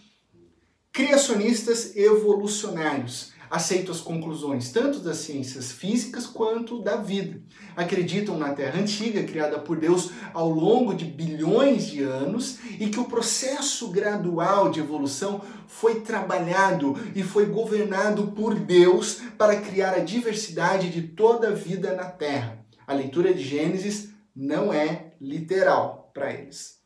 Criacionistas 0.93 1.97
evolucionários 1.97 3.33
aceitam 3.51 3.95
as 3.95 4.01
conclusões 4.01 4.71
tanto 4.71 5.01
das 5.01 5.19
ciências 5.19 5.73
físicas 5.73 6.27
quanto 6.27 6.81
da 6.83 6.97
vida. 6.97 7.41
Acreditam 7.77 8.39
na 8.39 8.53
Terra 8.53 8.81
antiga, 8.81 9.23
criada 9.23 9.59
por 9.59 9.79
Deus 9.79 10.11
ao 10.33 10.51
longo 10.51 10.95
de 10.95 11.05
bilhões 11.05 11.87
de 11.87 12.03
anos, 12.03 12.59
e 12.79 12.89
que 12.89 13.01
o 13.01 13.05
processo 13.05 13.91
gradual 13.91 14.71
de 14.71 14.81
evolução 14.81 15.41
foi 15.67 16.01
trabalhado 16.01 16.97
e 17.15 17.23
foi 17.23 17.47
governado 17.47 18.29
por 18.29 18.55
Deus 18.55 19.21
para 19.37 19.61
criar 19.61 19.95
a 19.95 20.01
diversidade 20.01 20.91
de 20.91 21.03
toda 21.03 21.49
a 21.49 21.55
vida 21.55 21.95
na 21.95 22.05
Terra. 22.05 22.65
A 22.87 22.93
leitura 22.93 23.35
de 23.35 23.43
Gênesis 23.43 24.11
não 24.35 24.73
é 24.73 25.13
literal 25.21 26.11
para 26.15 26.33
eles. 26.33 26.79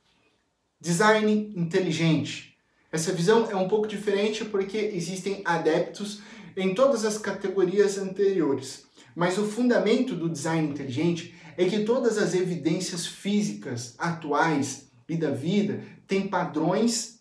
Design 0.81 1.53
inteligente. 1.57 2.57
Essa 2.91 3.13
visão 3.13 3.49
é 3.51 3.57
um 3.57 3.69
pouco 3.69 3.87
diferente 3.87 4.45
porque 4.45 4.77
existem 4.77 5.43
adeptos 5.45 6.21
em 6.57 6.75
todas 6.75 7.05
as 7.05 7.19
categorias 7.19 7.99
anteriores. 7.99 8.85
Mas 9.15 9.39
o 9.39 9.45
fundamento 9.45 10.15
do 10.15 10.29
design 10.29 10.69
inteligente 10.69 11.35
é 11.57 11.65
que 11.67 11.85
todas 11.85 12.19
as 12.19 12.35
evidências 12.35 13.07
físicas 13.07 13.95
atuais 13.99 14.91
e 15.09 15.17
da 15.17 15.31
vida 15.31 15.83
têm 16.07 16.29
padrões 16.29 17.21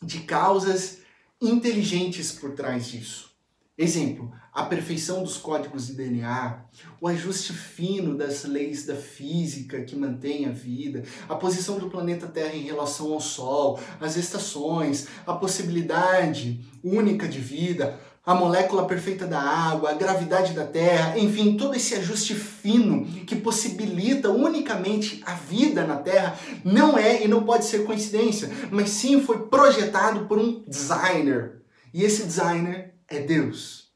de 0.00 0.20
causas 0.20 0.98
inteligentes 1.40 2.32
por 2.32 2.52
trás 2.52 2.86
disso. 2.86 3.34
Exemplo, 3.76 4.32
a 4.52 4.62
perfeição 4.62 5.24
dos 5.24 5.36
códigos 5.36 5.88
de 5.88 5.94
DNA, 5.94 6.64
o 7.00 7.08
ajuste 7.08 7.52
fino 7.52 8.16
das 8.16 8.44
leis 8.44 8.86
da 8.86 8.94
física 8.94 9.82
que 9.82 9.96
mantém 9.96 10.46
a 10.46 10.50
vida, 10.50 11.02
a 11.28 11.34
posição 11.34 11.76
do 11.76 11.90
planeta 11.90 12.28
Terra 12.28 12.54
em 12.54 12.62
relação 12.62 13.12
ao 13.12 13.20
Sol, 13.20 13.80
as 14.00 14.16
estações, 14.16 15.08
a 15.26 15.34
possibilidade 15.34 16.64
única 16.84 17.26
de 17.26 17.40
vida, 17.40 17.98
a 18.26 18.34
molécula 18.34 18.86
perfeita 18.86 19.26
da 19.26 19.38
água, 19.38 19.90
a 19.90 19.94
gravidade 19.94 20.54
da 20.54 20.66
Terra, 20.66 21.18
enfim, 21.18 21.56
todo 21.56 21.74
esse 21.74 21.94
ajuste 21.94 22.34
fino 22.34 23.04
que 23.26 23.36
possibilita 23.36 24.30
unicamente 24.30 25.22
a 25.26 25.34
vida 25.34 25.86
na 25.86 25.96
Terra, 25.96 26.38
não 26.64 26.96
é 26.96 27.22
e 27.22 27.28
não 27.28 27.44
pode 27.44 27.66
ser 27.66 27.84
coincidência, 27.84 28.50
mas 28.70 28.90
sim 28.90 29.20
foi 29.20 29.46
projetado 29.46 30.26
por 30.26 30.38
um 30.38 30.64
designer. 30.66 31.62
E 31.92 32.02
esse 32.02 32.24
designer 32.24 32.94
é 33.08 33.20
Deus. 33.20 33.90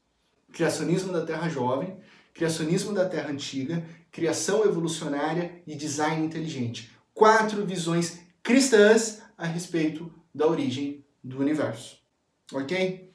Criacionismo 0.53 1.11
da 1.11 1.25
Terra 1.25 1.49
jovem, 1.49 1.97
criacionismo 2.33 2.93
da 2.93 3.09
Terra 3.09 3.31
antiga, 3.31 3.83
criação 4.11 4.63
evolucionária 4.63 5.61
e 5.65 5.75
design 5.75 6.23
inteligente. 6.23 6.91
Quatro 7.15 7.65
visões 7.65 8.19
cristãs 8.43 9.21
a 9.35 9.45
respeito 9.45 10.11
da 10.33 10.47
origem 10.47 11.03
do 11.23 11.39
universo. 11.39 11.97
Ok? 12.53 13.08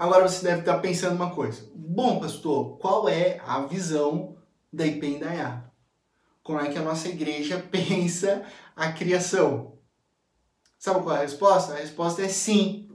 Agora 0.00 0.26
você 0.26 0.42
deve 0.42 0.60
estar 0.60 0.78
pensando 0.78 1.14
uma 1.14 1.28
coisa. 1.28 1.60
Bom, 1.74 2.20
pastor, 2.20 2.78
qual 2.78 3.06
é 3.06 3.38
a 3.46 3.60
visão 3.66 4.34
da 4.72 4.86
Ipendaiá? 4.86 5.64
Como 6.42 6.58
é 6.58 6.70
que 6.70 6.78
a 6.78 6.82
nossa 6.82 7.06
igreja 7.06 7.62
pensa 7.70 8.42
a 8.74 8.90
criação? 8.92 9.74
Sabe 10.78 11.02
qual 11.02 11.16
é 11.16 11.18
a 11.18 11.22
resposta? 11.22 11.74
A 11.74 11.76
resposta 11.76 12.22
é 12.22 12.28
sim. 12.28 12.88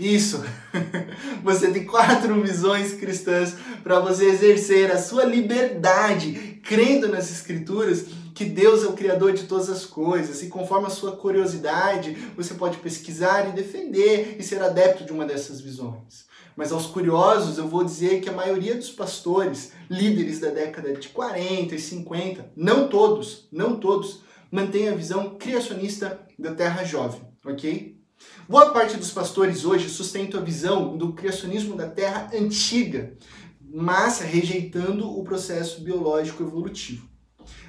Isso! 0.00 0.42
Você 1.44 1.70
tem 1.70 1.86
quatro 1.86 2.42
visões 2.42 2.94
cristãs 2.94 3.54
para 3.84 4.00
você 4.00 4.24
exercer 4.24 4.90
a 4.90 4.98
sua 4.98 5.24
liberdade, 5.24 6.60
crendo 6.64 7.06
nas 7.06 7.30
Escrituras 7.30 8.04
que 8.36 8.44
Deus 8.44 8.84
é 8.84 8.86
o 8.86 8.92
Criador 8.92 9.32
de 9.32 9.44
todas 9.44 9.70
as 9.70 9.86
coisas 9.86 10.42
e 10.42 10.48
conforme 10.48 10.88
a 10.88 10.90
sua 10.90 11.16
curiosidade, 11.16 12.14
você 12.36 12.52
pode 12.52 12.76
pesquisar 12.76 13.48
e 13.48 13.52
defender 13.52 14.36
e 14.38 14.42
ser 14.42 14.60
adepto 14.60 15.06
de 15.06 15.12
uma 15.12 15.24
dessas 15.24 15.58
visões. 15.58 16.26
Mas 16.54 16.70
aos 16.70 16.84
curiosos, 16.84 17.56
eu 17.56 17.66
vou 17.66 17.82
dizer 17.82 18.20
que 18.20 18.28
a 18.28 18.34
maioria 18.34 18.74
dos 18.74 18.90
pastores, 18.90 19.72
líderes 19.88 20.38
da 20.38 20.50
década 20.50 20.92
de 20.92 21.08
40 21.08 21.74
e 21.74 21.78
50, 21.78 22.52
não 22.54 22.88
todos, 22.88 23.48
não 23.50 23.80
todos, 23.80 24.20
mantém 24.52 24.90
a 24.90 24.94
visão 24.94 25.36
criacionista 25.38 26.20
da 26.38 26.54
Terra 26.54 26.84
jovem, 26.84 27.22
ok? 27.42 27.98
Boa 28.46 28.70
parte 28.70 28.98
dos 28.98 29.12
pastores 29.12 29.64
hoje 29.64 29.88
sustentam 29.88 30.38
a 30.38 30.44
visão 30.44 30.94
do 30.98 31.14
criacionismo 31.14 31.74
da 31.74 31.88
Terra 31.88 32.30
antiga, 32.34 33.16
mas 33.58 34.20
rejeitando 34.20 35.08
o 35.08 35.24
processo 35.24 35.80
biológico 35.80 36.42
evolutivo. 36.42 37.15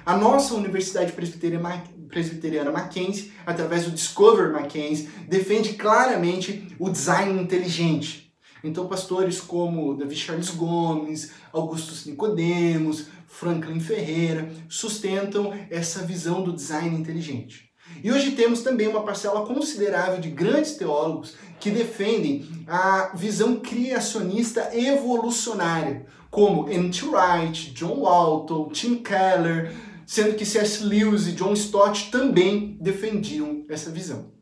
A 0.08 0.16
nossa 0.16 0.54
Universidade 0.54 1.12
Presbiteriana 1.12 2.70
Mackenzie, 2.72 3.30
através 3.44 3.84
do 3.84 3.90
Discover 3.90 4.50
Mackenzie, 4.50 5.06
defende 5.28 5.74
claramente 5.74 6.74
o 6.78 6.88
design 6.88 7.38
inteligente. 7.38 8.32
Então, 8.64 8.88
pastores 8.88 9.38
como 9.38 9.94
Davi 9.94 10.16
Charles 10.16 10.48
Gomes, 10.48 11.32
Augustus 11.52 12.06
Nicodemos, 12.06 13.08
Franklin 13.26 13.80
Ferreira 13.80 14.50
sustentam 14.66 15.52
essa 15.68 16.06
visão 16.06 16.42
do 16.42 16.54
design 16.54 16.98
inteligente. 16.98 17.68
E 18.02 18.10
hoje 18.10 18.30
temos 18.30 18.62
também 18.62 18.88
uma 18.88 19.02
parcela 19.02 19.44
considerável 19.44 20.22
de 20.22 20.30
grandes 20.30 20.76
teólogos 20.76 21.34
que 21.60 21.70
defendem 21.70 22.48
a 22.66 23.10
visão 23.14 23.56
criacionista 23.56 24.70
evolucionária, 24.74 26.06
como 26.30 26.66
N.T. 26.70 27.04
Wright, 27.06 27.72
John 27.72 28.00
Walton, 28.00 28.68
Tim 28.70 29.02
Keller, 29.02 29.70
sendo 30.08 30.34
que 30.36 30.46
C.S. 30.46 30.82
Lewis 30.82 31.26
e 31.26 31.32
John 31.32 31.52
Stott 31.52 32.10
também 32.10 32.78
defendiam 32.80 33.66
essa 33.68 33.90
visão. 33.90 34.32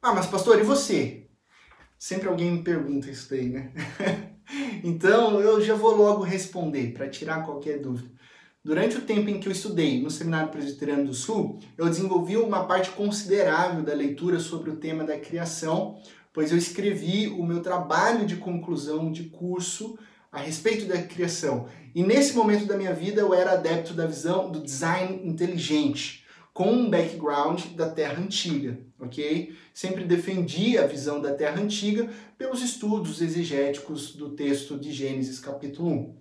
Ah, 0.00 0.14
mas 0.14 0.26
pastor, 0.26 0.60
e 0.60 0.62
você? 0.62 1.26
Sempre 1.98 2.28
alguém 2.28 2.52
me 2.52 2.62
pergunta 2.62 3.10
isso 3.10 3.28
daí, 3.28 3.48
né? 3.48 3.72
então 4.84 5.40
eu 5.40 5.60
já 5.60 5.74
vou 5.74 5.96
logo 5.96 6.22
responder 6.22 6.92
para 6.92 7.08
tirar 7.08 7.44
qualquer 7.44 7.80
dúvida. 7.80 8.08
Durante 8.62 8.96
o 8.98 9.00
tempo 9.00 9.28
em 9.28 9.40
que 9.40 9.48
eu 9.48 9.52
estudei 9.52 10.00
no 10.00 10.10
Seminário 10.10 10.52
Presbiteriano 10.52 11.06
do 11.06 11.14
Sul, 11.14 11.58
eu 11.76 11.88
desenvolvi 11.88 12.36
uma 12.36 12.66
parte 12.66 12.90
considerável 12.90 13.82
da 13.82 13.94
leitura 13.94 14.38
sobre 14.38 14.70
o 14.70 14.76
tema 14.76 15.02
da 15.02 15.18
criação, 15.18 16.00
pois 16.32 16.52
eu 16.52 16.56
escrevi 16.56 17.26
o 17.26 17.44
meu 17.44 17.60
trabalho 17.60 18.24
de 18.24 18.36
conclusão 18.36 19.10
de 19.10 19.24
curso 19.24 19.98
a 20.34 20.40
respeito 20.40 20.86
da 20.86 21.00
criação. 21.00 21.68
E 21.94 22.02
nesse 22.02 22.34
momento 22.34 22.66
da 22.66 22.76
minha 22.76 22.92
vida 22.92 23.20
eu 23.20 23.32
era 23.32 23.52
adepto 23.52 23.94
da 23.94 24.04
visão 24.04 24.50
do 24.50 24.60
design 24.60 25.20
inteligente, 25.24 26.24
com 26.52 26.70
um 26.72 26.90
background 26.90 27.64
da 27.76 27.88
Terra 27.88 28.20
Antiga, 28.20 28.78
ok? 28.98 29.54
Sempre 29.72 30.04
defendi 30.04 30.76
a 30.76 30.86
visão 30.86 31.20
da 31.20 31.32
Terra 31.32 31.60
Antiga 31.60 32.08
pelos 32.36 32.62
estudos 32.62 33.22
exegéticos 33.22 34.14
do 34.14 34.30
texto 34.30 34.76
de 34.76 34.92
Gênesis 34.92 35.38
capítulo 35.38 35.88
1. 35.88 36.14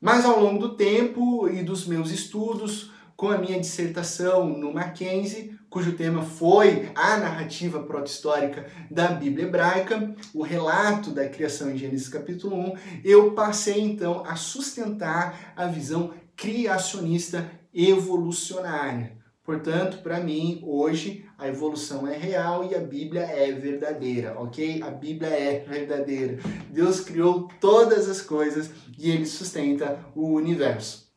Mas 0.00 0.26
ao 0.26 0.40
longo 0.40 0.58
do 0.58 0.76
tempo 0.76 1.48
e 1.48 1.62
dos 1.62 1.86
meus 1.86 2.10
estudos, 2.10 2.90
com 3.18 3.30
a 3.30 3.36
minha 3.36 3.58
dissertação 3.58 4.48
no 4.48 4.72
Mackenzie, 4.72 5.58
cujo 5.68 5.94
tema 5.94 6.22
foi 6.22 6.88
a 6.94 7.16
narrativa 7.16 7.82
proto-histórica 7.82 8.70
da 8.88 9.08
Bíblia 9.08 9.46
hebraica, 9.46 10.14
o 10.32 10.40
relato 10.40 11.10
da 11.10 11.28
criação 11.28 11.68
em 11.68 11.76
Gênesis 11.76 12.08
capítulo 12.08 12.56
1, 12.56 12.74
eu 13.04 13.32
passei 13.32 13.80
então 13.80 14.22
a 14.24 14.36
sustentar 14.36 15.52
a 15.56 15.66
visão 15.66 16.14
criacionista 16.36 17.50
evolucionária. 17.74 19.18
Portanto, 19.42 20.00
para 20.00 20.20
mim, 20.20 20.62
hoje, 20.64 21.24
a 21.36 21.48
evolução 21.48 22.06
é 22.06 22.16
real 22.16 22.70
e 22.70 22.76
a 22.76 22.80
Bíblia 22.80 23.22
é 23.22 23.50
verdadeira, 23.50 24.38
ok? 24.38 24.80
A 24.80 24.90
Bíblia 24.92 25.30
é 25.30 25.58
verdadeira. 25.68 26.38
Deus 26.70 27.00
criou 27.00 27.48
todas 27.60 28.08
as 28.08 28.20
coisas 28.20 28.70
e 28.96 29.10
ele 29.10 29.26
sustenta 29.26 29.98
o 30.14 30.34
universo. 30.34 31.07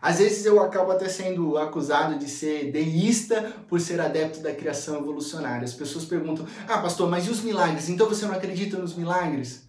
Às 0.00 0.18
vezes 0.18 0.44
eu 0.44 0.62
acabo 0.62 0.92
até 0.92 1.08
sendo 1.08 1.56
acusado 1.58 2.18
de 2.18 2.28
ser 2.28 2.70
deísta 2.70 3.52
por 3.68 3.80
ser 3.80 4.00
adepto 4.00 4.40
da 4.40 4.54
criação 4.54 4.98
evolucionária. 4.98 5.64
As 5.64 5.74
pessoas 5.74 6.04
perguntam: 6.04 6.46
Ah, 6.66 6.78
pastor, 6.78 7.08
mas 7.10 7.26
e 7.26 7.30
os 7.30 7.42
milagres? 7.42 7.88
Então 7.88 8.08
você 8.08 8.26
não 8.26 8.34
acredita 8.34 8.78
nos 8.78 8.94
milagres? 8.94 9.66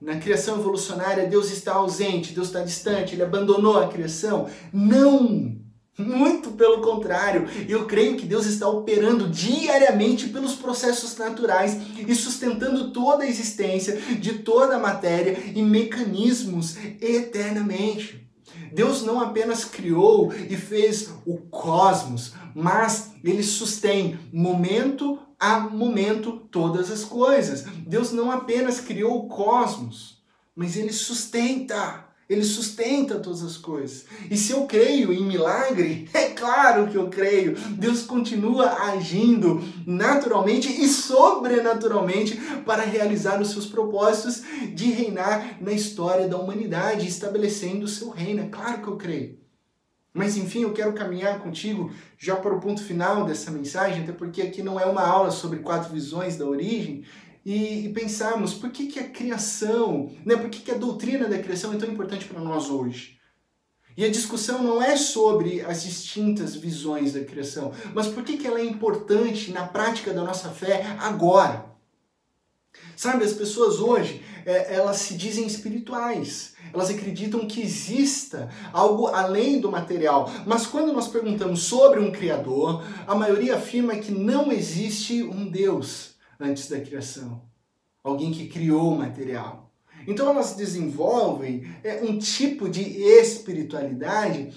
Na 0.00 0.16
criação 0.16 0.58
evolucionária, 0.58 1.26
Deus 1.26 1.50
está 1.50 1.74
ausente, 1.74 2.34
Deus 2.34 2.48
está 2.48 2.60
distante, 2.60 3.14
ele 3.14 3.22
abandonou 3.22 3.78
a 3.78 3.88
criação? 3.88 4.48
Não! 4.72 5.56
Muito 5.98 6.50
pelo 6.50 6.82
contrário, 6.82 7.48
eu 7.66 7.86
creio 7.86 8.18
que 8.18 8.26
Deus 8.26 8.44
está 8.44 8.68
operando 8.68 9.30
diariamente 9.30 10.28
pelos 10.28 10.54
processos 10.54 11.16
naturais 11.16 11.78
e 12.06 12.14
sustentando 12.14 12.92
toda 12.92 13.24
a 13.24 13.26
existência 13.26 13.96
de 13.96 14.40
toda 14.40 14.76
a 14.76 14.78
matéria 14.78 15.38
e 15.54 15.62
mecanismos 15.62 16.76
eternamente. 17.00 18.25
Deus 18.76 19.02
não 19.02 19.18
apenas 19.18 19.64
criou 19.64 20.30
e 20.34 20.54
fez 20.54 21.08
o 21.24 21.38
cosmos, 21.38 22.34
mas 22.54 23.12
ele 23.24 23.42
sustém 23.42 24.18
momento 24.30 25.18
a 25.40 25.58
momento 25.58 26.32
todas 26.50 26.90
as 26.90 27.02
coisas. 27.02 27.62
Deus 27.86 28.12
não 28.12 28.30
apenas 28.30 28.78
criou 28.78 29.16
o 29.16 29.28
cosmos, 29.28 30.22
mas 30.54 30.76
ele 30.76 30.92
sustenta 30.92 32.05
ele 32.28 32.44
sustenta 32.44 33.20
todas 33.20 33.42
as 33.42 33.56
coisas. 33.56 34.04
E 34.30 34.36
se 34.36 34.52
eu 34.52 34.66
creio 34.66 35.12
em 35.12 35.24
milagre, 35.24 36.08
é 36.14 36.30
claro 36.30 36.88
que 36.88 36.96
eu 36.96 37.08
creio. 37.08 37.56
Deus 37.72 38.02
continua 38.02 38.82
agindo 38.90 39.62
naturalmente 39.86 40.68
e 40.68 40.88
sobrenaturalmente 40.88 42.36
para 42.64 42.82
realizar 42.82 43.40
os 43.40 43.50
seus 43.50 43.66
propósitos 43.66 44.42
de 44.74 44.90
reinar 44.90 45.58
na 45.60 45.72
história 45.72 46.26
da 46.26 46.36
humanidade, 46.36 47.06
estabelecendo 47.06 47.84
o 47.84 47.88
seu 47.88 48.10
reino. 48.10 48.42
É 48.42 48.48
claro 48.48 48.82
que 48.82 48.88
eu 48.88 48.96
creio. 48.96 49.46
Mas 50.16 50.38
enfim, 50.38 50.62
eu 50.62 50.72
quero 50.72 50.94
caminhar 50.94 51.38
contigo 51.40 51.92
já 52.16 52.34
para 52.36 52.54
o 52.54 52.58
ponto 52.58 52.82
final 52.82 53.26
dessa 53.26 53.50
mensagem, 53.50 54.02
até 54.02 54.12
porque 54.12 54.40
aqui 54.40 54.62
não 54.62 54.80
é 54.80 54.86
uma 54.86 55.06
aula 55.06 55.30
sobre 55.30 55.58
quatro 55.58 55.92
visões 55.92 56.38
da 56.38 56.46
origem, 56.46 57.04
e, 57.46 57.86
e 57.86 57.88
pensarmos 57.90 58.54
por 58.54 58.70
que, 58.70 58.88
que 58.88 58.98
a 58.98 59.08
criação, 59.08 60.10
né, 60.24 60.34
por 60.34 60.50
que, 60.50 60.62
que 60.62 60.72
a 60.72 60.76
doutrina 60.76 61.28
da 61.28 61.38
criação 61.38 61.72
é 61.72 61.76
tão 61.76 61.88
importante 61.88 62.24
para 62.24 62.40
nós 62.40 62.68
hoje. 62.68 63.20
E 63.96 64.04
a 64.04 64.10
discussão 64.10 64.64
não 64.64 64.82
é 64.82 64.96
sobre 64.96 65.60
as 65.60 65.84
distintas 65.84 66.56
visões 66.56 67.12
da 67.12 67.20
criação, 67.24 67.72
mas 67.94 68.08
por 68.08 68.24
que, 68.24 68.36
que 68.36 68.48
ela 68.48 68.58
é 68.58 68.64
importante 68.64 69.52
na 69.52 69.64
prática 69.64 70.12
da 70.12 70.24
nossa 70.24 70.50
fé 70.50 70.84
agora. 70.98 71.64
Sabe, 72.96 73.24
as 73.24 73.32
pessoas 73.32 73.78
hoje, 73.78 74.22
é, 74.44 74.74
elas 74.74 74.96
se 74.96 75.14
dizem 75.14 75.46
espirituais, 75.46 76.54
elas 76.74 76.90
acreditam 76.90 77.46
que 77.46 77.62
exista 77.62 78.50
algo 78.72 79.06
além 79.06 79.60
do 79.60 79.70
material, 79.70 80.28
mas 80.44 80.66
quando 80.66 80.92
nós 80.92 81.06
perguntamos 81.06 81.62
sobre 81.62 82.00
um 82.00 82.10
Criador, 82.10 82.84
a 83.06 83.14
maioria 83.14 83.54
afirma 83.54 83.94
que 83.94 84.10
não 84.10 84.50
existe 84.50 85.22
um 85.22 85.48
Deus 85.48 86.15
antes 86.38 86.68
da 86.68 86.80
criação. 86.80 87.42
Alguém 88.02 88.32
que 88.32 88.48
criou 88.48 88.92
o 88.92 88.98
material. 88.98 89.72
Então 90.06 90.28
elas 90.28 90.54
desenvolvem 90.54 91.66
é, 91.82 92.02
um 92.02 92.18
tipo 92.18 92.68
de 92.68 92.82
espiritualidade, 92.82 94.52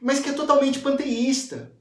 mas 0.00 0.20
que 0.20 0.30
é 0.30 0.32
totalmente 0.32 0.80
panteísta. 0.80 1.72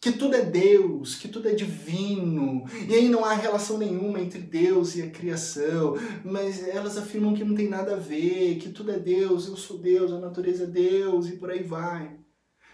Que 0.00 0.12
tudo 0.12 0.36
é 0.36 0.44
Deus, 0.44 1.16
que 1.16 1.26
tudo 1.26 1.48
é 1.48 1.54
divino, 1.54 2.64
e 2.88 2.94
aí 2.94 3.08
não 3.08 3.24
há 3.24 3.34
relação 3.34 3.76
nenhuma 3.78 4.20
entre 4.20 4.38
Deus 4.38 4.94
e 4.94 5.02
a 5.02 5.10
criação, 5.10 5.96
mas 6.24 6.66
elas 6.68 6.96
afirmam 6.96 7.34
que 7.34 7.42
não 7.42 7.56
tem 7.56 7.68
nada 7.68 7.94
a 7.94 7.98
ver, 7.98 8.58
que 8.58 8.68
tudo 8.68 8.92
é 8.92 8.98
Deus, 8.98 9.48
eu 9.48 9.56
sou 9.56 9.76
Deus, 9.76 10.12
a 10.12 10.20
natureza 10.20 10.64
é 10.64 10.66
Deus 10.68 11.28
e 11.28 11.32
por 11.32 11.50
aí 11.50 11.64
vai. 11.64 12.16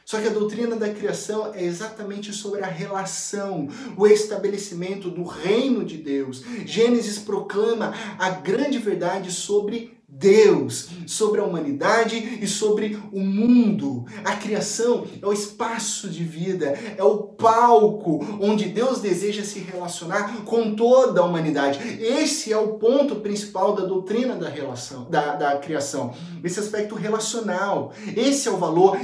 Só 0.05 0.21
que 0.21 0.29
a 0.29 0.33
doutrina 0.33 0.77
da 0.77 0.90
criação 0.90 1.55
é 1.55 1.64
exatamente 1.64 2.33
sobre 2.33 2.62
a 2.62 2.67
relação, 2.67 3.69
o 3.97 4.07
estabelecimento 4.07 5.11
do 5.11 5.25
reino 5.25 5.85
de 5.85 5.97
Deus. 5.97 6.43
Gênesis 6.67 7.19
proclama 7.19 7.95
a 8.19 8.31
grande 8.31 8.79
verdade 8.79 9.31
sobre 9.31 9.93
Deus, 10.16 10.88
sobre 11.07 11.40
a 11.40 11.44
humanidade 11.44 12.38
e 12.40 12.46
sobre 12.46 12.98
o 13.12 13.20
mundo. 13.20 14.05
A 14.24 14.37
criação 14.37 15.05
é 15.20 15.27
o 15.27 15.33
espaço 15.33 16.09
de 16.09 16.22
vida, 16.22 16.79
é 16.96 17.03
o 17.03 17.18
palco 17.18 18.24
onde 18.40 18.66
Deus 18.66 19.00
deseja 19.00 19.42
se 19.42 19.59
relacionar 19.59 20.44
com 20.44 20.74
toda 20.74 21.20
a 21.20 21.24
humanidade. 21.24 21.79
Esse 22.00 22.53
é 22.53 22.57
o 22.57 22.74
ponto 22.74 23.16
principal 23.16 23.74
da 23.74 23.85
doutrina 23.85 24.37
da 24.37 24.48
relação, 24.48 25.05
da, 25.11 25.35
da 25.35 25.57
criação, 25.59 26.15
esse 26.42 26.60
aspecto 26.60 26.94
relacional. 26.94 27.92
Esse 28.17 28.48
é 28.48 28.50
o 28.50 28.56
valor 28.56 28.98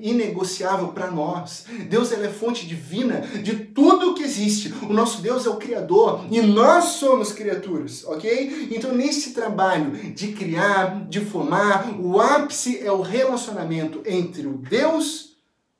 inegociável 0.00 0.88
para 0.88 1.10
nós. 1.10 1.66
Deus 1.88 2.10
é 2.12 2.28
fonte 2.28 2.66
divina 2.66 3.20
de 3.42 3.54
tudo 3.56 4.14
que 4.14 4.22
existe. 4.22 4.72
O 4.82 4.92
nosso 4.92 5.20
Deus 5.20 5.46
é 5.46 5.50
o 5.50 5.56
Criador 5.56 6.24
e 6.30 6.40
nós 6.40 6.84
somos 6.84 7.32
criaturas, 7.32 8.04
ok? 8.06 8.68
Então, 8.70 8.94
nesse 8.94 9.32
trabalho, 9.32 9.89
de 9.90 10.32
criar, 10.32 11.08
de 11.08 11.20
formar. 11.20 11.98
O 12.00 12.20
ápice 12.20 12.78
é 12.78 12.90
o 12.90 13.02
relacionamento 13.02 14.02
entre 14.06 14.46
o 14.46 14.58
Deus 14.58 15.36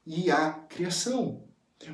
e 0.07 0.31
a 0.31 0.51
criação. 0.69 1.43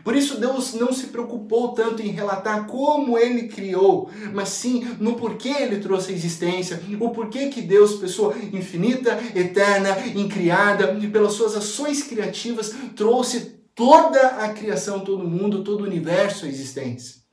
Por 0.02 0.16
isso 0.16 0.40
Deus 0.40 0.74
não 0.74 0.92
se 0.92 1.08
preocupou 1.08 1.72
tanto 1.72 2.02
em 2.02 2.08
relatar 2.08 2.66
como 2.66 3.16
ele 3.16 3.46
criou, 3.46 4.10
mas 4.34 4.48
sim 4.48 4.84
no 4.98 5.14
porquê 5.14 5.48
ele 5.48 5.78
trouxe 5.78 6.10
a 6.10 6.14
existência, 6.14 6.82
o 6.98 7.10
porquê 7.10 7.48
que 7.48 7.62
Deus, 7.62 7.94
pessoa 7.94 8.36
infinita, 8.52 9.16
eterna, 9.32 9.96
incriada, 10.16 10.98
pelas 11.12 11.34
suas 11.34 11.54
ações 11.54 12.02
criativas, 12.02 12.74
trouxe 12.96 13.60
toda 13.76 14.20
a 14.26 14.48
criação, 14.48 15.00
todo 15.00 15.28
mundo, 15.28 15.62
todo 15.62 15.82
o 15.82 15.86
universo 15.86 16.46
à 16.46 16.48
existência. 16.48 17.25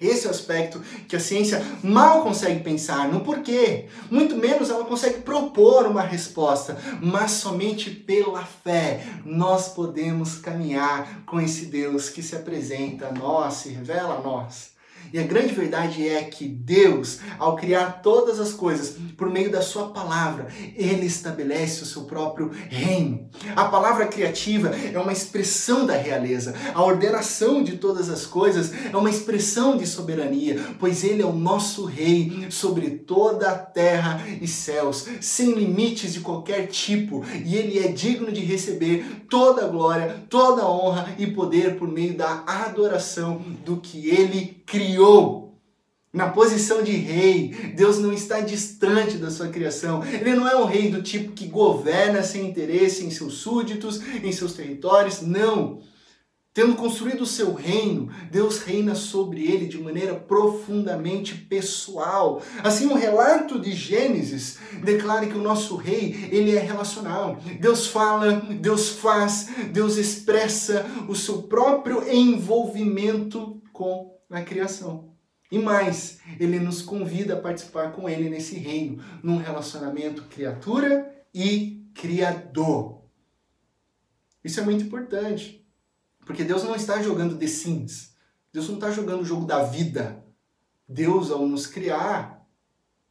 Esse 0.00 0.26
é 0.26 0.28
o 0.28 0.30
aspecto 0.30 0.80
que 1.08 1.16
a 1.16 1.20
ciência 1.20 1.60
mal 1.82 2.22
consegue 2.22 2.62
pensar 2.62 3.08
no 3.08 3.22
porquê. 3.22 3.86
Muito 4.08 4.36
menos 4.36 4.70
ela 4.70 4.84
consegue 4.84 5.22
propor 5.22 5.86
uma 5.86 6.02
resposta, 6.02 6.78
mas 7.02 7.32
somente 7.32 7.90
pela 7.90 8.44
fé 8.44 9.04
nós 9.24 9.70
podemos 9.70 10.36
caminhar 10.36 11.24
com 11.26 11.40
esse 11.40 11.66
Deus 11.66 12.10
que 12.10 12.22
se 12.22 12.36
apresenta 12.36 13.08
a 13.08 13.12
nós, 13.12 13.54
se 13.54 13.70
revela 13.70 14.18
a 14.18 14.22
nós. 14.22 14.77
E 15.12 15.18
a 15.18 15.22
grande 15.22 15.54
verdade 15.54 16.06
é 16.06 16.22
que 16.24 16.46
Deus, 16.46 17.20
ao 17.38 17.56
criar 17.56 18.00
todas 18.02 18.38
as 18.38 18.52
coisas 18.52 18.96
por 19.16 19.30
meio 19.30 19.50
da 19.50 19.62
sua 19.62 19.88
palavra, 19.88 20.48
ele 20.76 21.06
estabelece 21.06 21.82
o 21.82 21.86
seu 21.86 22.02
próprio 22.02 22.50
reino. 22.68 23.28
A 23.56 23.64
palavra 23.64 24.06
criativa 24.06 24.68
é 24.68 24.98
uma 24.98 25.12
expressão 25.12 25.86
da 25.86 25.96
realeza. 25.96 26.54
A 26.74 26.82
ordenação 26.82 27.62
de 27.62 27.76
todas 27.76 28.08
as 28.10 28.26
coisas 28.26 28.72
é 28.92 28.96
uma 28.96 29.10
expressão 29.10 29.76
de 29.76 29.86
soberania, 29.86 30.60
pois 30.78 31.02
ele 31.04 31.22
é 31.22 31.26
o 31.26 31.32
nosso 31.32 31.84
rei 31.84 32.46
sobre 32.50 32.90
toda 32.90 33.50
a 33.50 33.58
terra 33.58 34.22
e 34.40 34.46
céus, 34.46 35.06
sem 35.20 35.52
limites 35.52 36.12
de 36.12 36.20
qualquer 36.20 36.66
tipo, 36.66 37.24
e 37.44 37.56
ele 37.56 37.78
é 37.78 37.88
digno 37.88 38.30
de 38.30 38.40
receber 38.40 39.24
toda 39.28 39.64
a 39.64 39.68
glória, 39.68 40.22
toda 40.28 40.62
a 40.62 40.70
honra 40.70 41.14
e 41.18 41.26
poder 41.26 41.76
por 41.76 41.88
meio 41.88 42.16
da 42.16 42.44
adoração 42.46 43.40
do 43.64 43.78
que 43.78 44.08
ele 44.08 44.62
criou. 44.66 44.97
Na 46.12 46.30
posição 46.30 46.82
de 46.82 46.92
rei, 46.92 47.50
Deus 47.76 47.98
não 47.98 48.12
está 48.12 48.40
distante 48.40 49.18
da 49.18 49.30
sua 49.30 49.48
criação. 49.48 50.02
Ele 50.04 50.34
não 50.34 50.48
é 50.48 50.56
um 50.56 50.64
rei 50.64 50.90
do 50.90 51.02
tipo 51.02 51.32
que 51.32 51.46
governa 51.46 52.22
sem 52.22 52.48
interesse 52.48 53.04
em 53.04 53.10
seus 53.10 53.34
súditos, 53.34 54.00
em 54.24 54.32
seus 54.32 54.54
territórios. 54.54 55.20
Não. 55.20 55.80
Tendo 56.52 56.74
construído 56.74 57.20
o 57.20 57.26
seu 57.26 57.54
reino, 57.54 58.10
Deus 58.32 58.58
reina 58.58 58.96
sobre 58.96 59.44
ele 59.44 59.68
de 59.68 59.78
maneira 59.78 60.14
profundamente 60.14 61.36
pessoal. 61.36 62.42
Assim, 62.64 62.86
o 62.86 62.96
relato 62.96 63.60
de 63.60 63.70
Gênesis 63.70 64.58
declara 64.82 65.26
que 65.26 65.38
o 65.38 65.42
nosso 65.42 65.76
rei, 65.76 66.28
ele 66.32 66.56
é 66.56 66.58
relacional. 66.58 67.38
Deus 67.60 67.86
fala, 67.86 68.42
Deus 68.60 68.88
faz, 68.88 69.50
Deus 69.70 69.96
expressa 69.96 70.84
o 71.06 71.14
seu 71.14 71.42
próprio 71.42 72.02
envolvimento 72.12 73.62
com 73.72 74.17
a 74.30 74.42
criação. 74.42 75.16
E 75.50 75.58
mais, 75.58 76.20
ele 76.38 76.58
nos 76.60 76.82
convida 76.82 77.34
a 77.34 77.40
participar 77.40 77.92
com 77.92 78.08
ele 78.08 78.28
nesse 78.28 78.56
reino, 78.56 79.02
num 79.22 79.38
relacionamento 79.38 80.24
criatura 80.24 81.24
e 81.32 81.90
criador. 81.94 83.02
Isso 84.44 84.60
é 84.60 84.62
muito 84.62 84.84
importante, 84.84 85.66
porque 86.26 86.44
Deus 86.44 86.62
não 86.62 86.76
está 86.76 87.02
jogando 87.02 87.38
The 87.38 87.46
Sims. 87.46 88.14
Deus 88.52 88.68
não 88.68 88.74
está 88.74 88.90
jogando 88.90 89.22
o 89.22 89.24
jogo 89.24 89.46
da 89.46 89.62
vida. 89.62 90.24
Deus, 90.86 91.30
ao 91.30 91.46
nos 91.46 91.66
criar, 91.66 92.46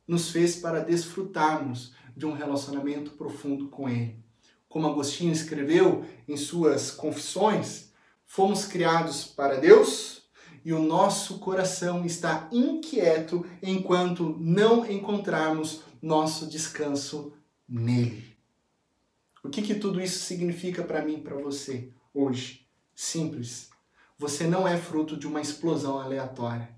nos 0.08 0.30
fez 0.30 0.56
para 0.56 0.80
desfrutarmos 0.80 1.94
de 2.16 2.26
um 2.26 2.34
relacionamento 2.34 3.12
profundo 3.12 3.68
com 3.70 3.90
Ele. 3.90 4.24
Como 4.68 4.88
Agostinho 4.88 5.32
escreveu 5.32 6.06
em 6.28 6.38
suas 6.38 6.92
confissões, 6.92 7.92
fomos 8.26 8.66
criados 8.66 9.26
para 9.26 9.60
Deus 9.60 10.17
e 10.68 10.74
o 10.74 10.84
nosso 10.84 11.40
coração 11.40 12.06
está 12.06 12.50
inquieto 12.52 13.46
enquanto 13.64 14.36
não 14.38 14.86
encontrarmos 14.86 15.84
nosso 16.02 16.46
descanso 16.46 17.32
nele. 17.66 18.36
O 19.42 19.48
que, 19.48 19.62
que 19.62 19.76
tudo 19.76 20.02
isso 20.02 20.20
significa 20.26 20.84
para 20.84 21.02
mim 21.02 21.22
para 21.22 21.38
você 21.38 21.94
hoje? 22.14 22.68
Simples. 22.94 23.70
Você 24.20 24.46
não 24.46 24.68
é 24.68 24.76
fruto 24.76 25.16
de 25.16 25.26
uma 25.26 25.40
explosão 25.40 26.02
aleatória. 26.02 26.76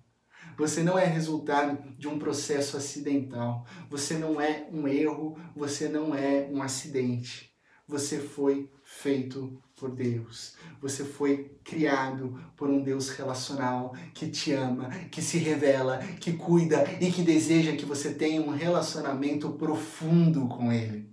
Você 0.56 0.84
não 0.84 1.00
é 1.00 1.06
resultado 1.06 1.92
de 1.98 2.08
um 2.08 2.20
processo 2.20 2.78
acidental. 2.78 3.66
Você 3.90 4.20
não 4.20 4.40
é 4.40 4.68
um 4.72 4.88
erro, 4.88 5.36
você 5.56 5.90
não 5.90 6.14
é 6.14 6.48
um 6.52 6.62
acidente. 6.62 7.52
Você 7.88 8.20
foi 8.20 8.70
feito 8.92 9.62
por 9.78 9.92
Deus. 9.92 10.56
Você 10.82 11.06
foi 11.06 11.52
criado 11.64 12.38
por 12.58 12.70
um 12.70 12.82
Deus 12.82 13.10
relacional 13.12 13.96
que 14.14 14.28
te 14.28 14.52
ama, 14.52 14.90
que 15.10 15.22
se 15.22 15.38
revela, 15.38 16.00
que 16.20 16.34
cuida 16.34 16.84
e 17.00 17.12
que 17.12 17.22
deseja 17.22 17.76
que 17.76 17.86
você 17.86 18.14
tenha 18.14 18.42
um 18.42 18.50
relacionamento 18.50 19.52
profundo 19.52 20.48
com 20.48 20.72
Ele 20.72 21.09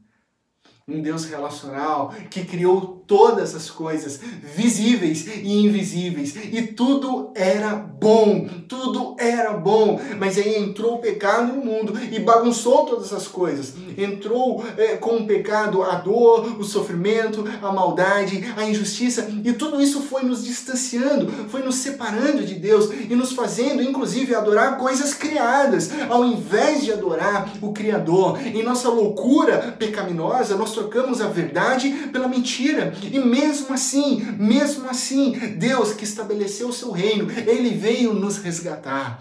um 0.88 1.02
Deus 1.02 1.24
relacional 1.24 2.14
que 2.30 2.44
criou 2.44 3.02
todas 3.08 3.56
as 3.56 3.68
coisas, 3.68 4.20
visíveis 4.54 5.26
e 5.26 5.66
invisíveis, 5.66 6.32
e 6.36 6.62
tudo 6.62 7.32
era 7.34 7.74
bom, 7.74 8.48
tudo 8.68 9.16
era 9.18 9.52
bom, 9.52 10.00
mas 10.16 10.38
aí 10.38 10.56
entrou 10.56 10.94
o 10.94 10.98
pecado 10.98 11.52
no 11.52 11.64
mundo 11.64 11.92
e 12.12 12.20
bagunçou 12.20 12.86
todas 12.86 13.12
as 13.12 13.26
coisas. 13.26 13.74
Entrou 13.98 14.64
é, 14.76 14.96
com 14.96 15.16
o 15.16 15.26
pecado 15.26 15.82
a 15.82 15.96
dor, 15.96 16.56
o 16.56 16.62
sofrimento, 16.62 17.44
a 17.60 17.72
maldade, 17.72 18.44
a 18.56 18.62
injustiça, 18.62 19.28
e 19.42 19.52
tudo 19.52 19.82
isso 19.82 20.02
foi 20.02 20.22
nos 20.22 20.44
distanciando, 20.44 21.48
foi 21.48 21.64
nos 21.64 21.76
separando 21.76 22.44
de 22.44 22.54
Deus 22.54 22.88
e 22.92 23.16
nos 23.16 23.32
fazendo, 23.32 23.82
inclusive, 23.82 24.36
adorar 24.36 24.78
coisas 24.78 25.14
criadas, 25.14 25.90
ao 26.08 26.24
invés 26.24 26.84
de 26.84 26.92
adorar 26.92 27.52
o 27.60 27.72
Criador. 27.72 28.38
Em 28.46 28.62
nossa 28.62 28.88
loucura 28.88 29.74
pecaminosa, 29.76 30.56
nós 30.56 30.75
trocamos 30.76 31.22
a 31.22 31.28
verdade 31.28 31.90
pela 32.12 32.28
mentira. 32.28 32.94
E 33.02 33.18
mesmo 33.18 33.72
assim, 33.72 34.20
mesmo 34.38 34.88
assim, 34.88 35.32
Deus 35.58 35.94
que 35.94 36.04
estabeleceu 36.04 36.68
o 36.68 36.72
seu 36.72 36.90
reino, 36.90 37.28
ele 37.30 37.70
veio 37.70 38.12
nos 38.12 38.36
resgatar. 38.36 39.20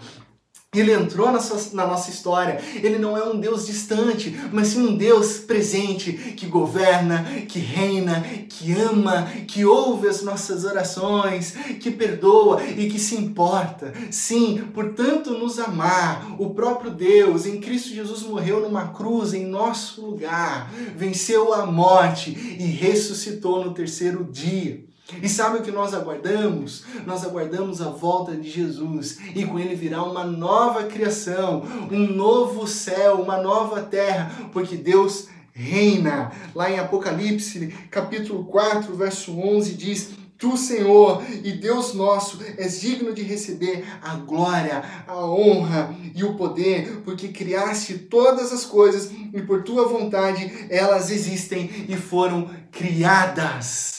Ele 0.78 0.92
entrou 0.92 1.30
na, 1.32 1.40
sua, 1.40 1.60
na, 1.72 1.86
nossa 1.86 2.10
história. 2.10 2.60
Ele 2.74 2.98
não 2.98 3.16
é 3.16 3.24
um 3.24 3.38
Deus 3.38 3.66
distante, 3.66 4.38
mas 4.52 4.68
sim 4.68 4.86
um 4.86 4.96
Deus 4.96 5.38
presente 5.38 6.12
que 6.12 6.46
governa, 6.46 7.24
que 7.48 7.58
reina, 7.58 8.20
que 8.48 8.72
ama, 8.72 9.28
que 9.46 9.64
ouve 9.64 10.08
as 10.08 10.22
nossas 10.22 10.64
orações, 10.64 11.52
que 11.80 11.90
perdoa 11.90 12.62
e 12.62 12.88
que 12.88 12.98
se 12.98 13.16
importa. 13.16 13.92
Sim, 14.10 14.64
portanto, 14.74 15.30
nos 15.30 15.58
amar. 15.58 16.36
O 16.38 16.50
próprio 16.50 16.90
Deus 16.90 17.46
em 17.46 17.60
Cristo 17.60 17.94
Jesus 17.94 18.22
morreu 18.22 18.60
numa 18.60 18.88
cruz 18.88 19.34
em 19.34 19.46
nosso 19.46 20.04
lugar, 20.04 20.70
venceu 20.96 21.52
a 21.52 21.66
morte 21.66 22.30
e 22.30 22.64
ressuscitou 22.64 23.64
no 23.64 23.72
terceiro 23.72 24.24
dia. 24.24 24.84
E 25.22 25.28
sabe 25.28 25.58
o 25.58 25.62
que 25.62 25.70
nós 25.70 25.94
aguardamos? 25.94 26.84
Nós 27.06 27.24
aguardamos 27.24 27.80
a 27.80 27.90
volta 27.90 28.36
de 28.36 28.50
Jesus 28.50 29.18
e 29.34 29.44
com 29.44 29.58
ele 29.58 29.76
virá 29.76 30.02
uma 30.02 30.24
nova 30.24 30.84
criação, 30.84 31.62
um 31.90 32.08
novo 32.08 32.66
céu, 32.66 33.20
uma 33.20 33.40
nova 33.40 33.82
terra, 33.82 34.50
porque 34.52 34.76
Deus 34.76 35.28
reina. 35.52 36.32
Lá 36.54 36.70
em 36.70 36.78
Apocalipse, 36.78 37.68
capítulo 37.90 38.44
4, 38.46 38.94
verso 38.96 39.38
11 39.38 39.74
diz: 39.74 40.10
Tu, 40.36 40.56
Senhor 40.56 41.22
e 41.42 41.52
Deus 41.52 41.94
nosso, 41.94 42.38
és 42.58 42.80
digno 42.80 43.14
de 43.14 43.22
receber 43.22 43.84
a 44.02 44.16
glória, 44.16 44.82
a 45.06 45.24
honra 45.24 45.94
e 46.14 46.24
o 46.24 46.34
poder, 46.34 47.00
porque 47.04 47.28
criaste 47.28 47.96
todas 47.96 48.52
as 48.52 48.64
coisas 48.64 49.10
e 49.32 49.40
por 49.40 49.62
tua 49.62 49.86
vontade 49.88 50.66
elas 50.68 51.10
existem 51.10 51.86
e 51.88 51.96
foram 51.96 52.50
criadas. 52.70 53.95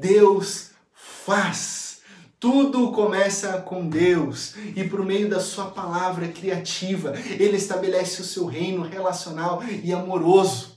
Deus 0.00 0.70
faz. 0.92 2.00
Tudo 2.38 2.92
começa 2.92 3.60
com 3.62 3.88
Deus 3.88 4.54
e 4.76 4.84
por 4.84 5.04
meio 5.04 5.28
da 5.28 5.40
sua 5.40 5.66
palavra 5.66 6.28
criativa, 6.28 7.14
ele 7.38 7.56
estabelece 7.56 8.20
o 8.20 8.24
seu 8.24 8.44
reino 8.44 8.82
relacional 8.82 9.62
e 9.82 9.92
amoroso. 9.92 10.76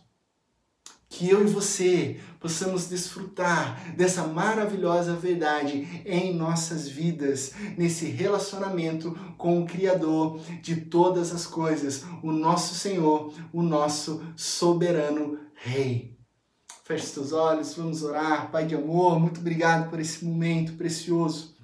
Que 1.09 1.30
eu 1.30 1.43
e 1.43 1.47
você 1.47 2.20
possamos 2.39 2.88
desfrutar 2.88 3.93
dessa 3.95 4.24
maravilhosa 4.24 5.13
verdade 5.15 6.01
em 6.05 6.34
nossas 6.34 6.88
vidas, 6.88 7.51
nesse 7.78 8.05
relacionamento 8.05 9.11
com 9.38 9.61
o 9.61 9.65
Criador 9.65 10.39
de 10.61 10.78
todas 10.78 11.34
as 11.34 11.45
coisas, 11.45 12.05
o 12.24 12.32
nosso 12.32 12.74
Senhor, 12.76 13.34
o 13.51 13.61
nosso 13.61 14.24
soberano 14.38 15.39
Rei. 15.55 16.18
Feche 16.90 17.06
seus 17.06 17.32
olhos, 17.34 17.76
vamos 17.76 18.02
orar. 18.02 18.50
Pai 18.50 18.66
de 18.66 18.74
amor, 18.74 19.20
muito 19.20 19.40
obrigado 19.40 19.92
por 19.92 20.00
esse 20.00 20.26
momento 20.26 20.74
precioso 20.74 21.56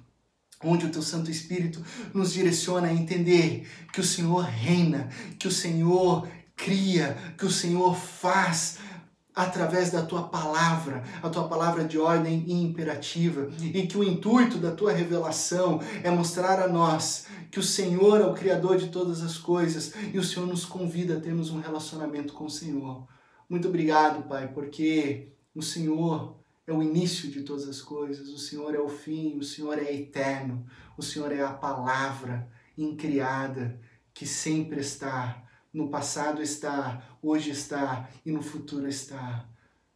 onde 0.62 0.86
o 0.86 0.88
teu 0.88 1.02
Santo 1.02 1.28
Espírito 1.28 1.84
nos 2.14 2.32
direciona 2.32 2.86
a 2.86 2.92
entender 2.92 3.66
que 3.92 4.00
o 4.00 4.04
Senhor 4.04 4.44
reina, 4.44 5.08
que 5.36 5.48
o 5.48 5.50
Senhor 5.50 6.28
cria, 6.54 7.18
que 7.36 7.44
o 7.44 7.50
Senhor 7.50 7.96
faz 7.96 8.78
através 9.34 9.90
da 9.90 10.02
tua 10.02 10.28
palavra, 10.28 11.02
a 11.20 11.28
tua 11.28 11.48
palavra 11.48 11.82
de 11.82 11.98
ordem 11.98 12.44
e 12.46 12.52
imperativa, 12.62 13.50
e 13.60 13.84
que 13.84 13.98
o 13.98 14.04
intuito 14.04 14.58
da 14.58 14.70
tua 14.70 14.92
revelação 14.92 15.80
é 16.04 16.10
mostrar 16.10 16.62
a 16.62 16.68
nós 16.68 17.26
que 17.50 17.58
o 17.58 17.64
Senhor 17.64 18.20
é 18.20 18.26
o 18.26 18.34
Criador 18.34 18.76
de 18.76 18.90
todas 18.90 19.24
as 19.24 19.36
coisas 19.36 19.92
e 20.14 20.18
o 20.20 20.24
Senhor 20.24 20.46
nos 20.46 20.64
convida 20.64 21.16
a 21.16 21.20
termos 21.20 21.50
um 21.50 21.58
relacionamento 21.58 22.32
com 22.32 22.44
o 22.44 22.50
Senhor. 22.50 23.15
Muito 23.48 23.68
obrigado, 23.68 24.28
Pai, 24.28 24.52
porque 24.52 25.28
o 25.54 25.62
Senhor 25.62 26.36
é 26.66 26.72
o 26.72 26.82
início 26.82 27.30
de 27.30 27.42
todas 27.42 27.68
as 27.68 27.80
coisas, 27.80 28.28
o 28.28 28.38
Senhor 28.38 28.74
é 28.74 28.80
o 28.80 28.88
fim, 28.88 29.38
o 29.38 29.44
Senhor 29.44 29.78
é 29.78 29.94
eterno, 29.94 30.66
o 30.98 31.02
Senhor 31.02 31.30
é 31.32 31.42
a 31.42 31.52
palavra 31.52 32.48
incriada 32.76 33.80
que 34.12 34.26
sempre 34.26 34.80
está 34.80 35.46
no 35.76 35.90
passado 35.90 36.40
está, 36.40 37.06
hoje 37.22 37.50
está 37.50 38.08
e 38.24 38.32
no 38.32 38.40
futuro 38.42 38.88
está. 38.88 39.46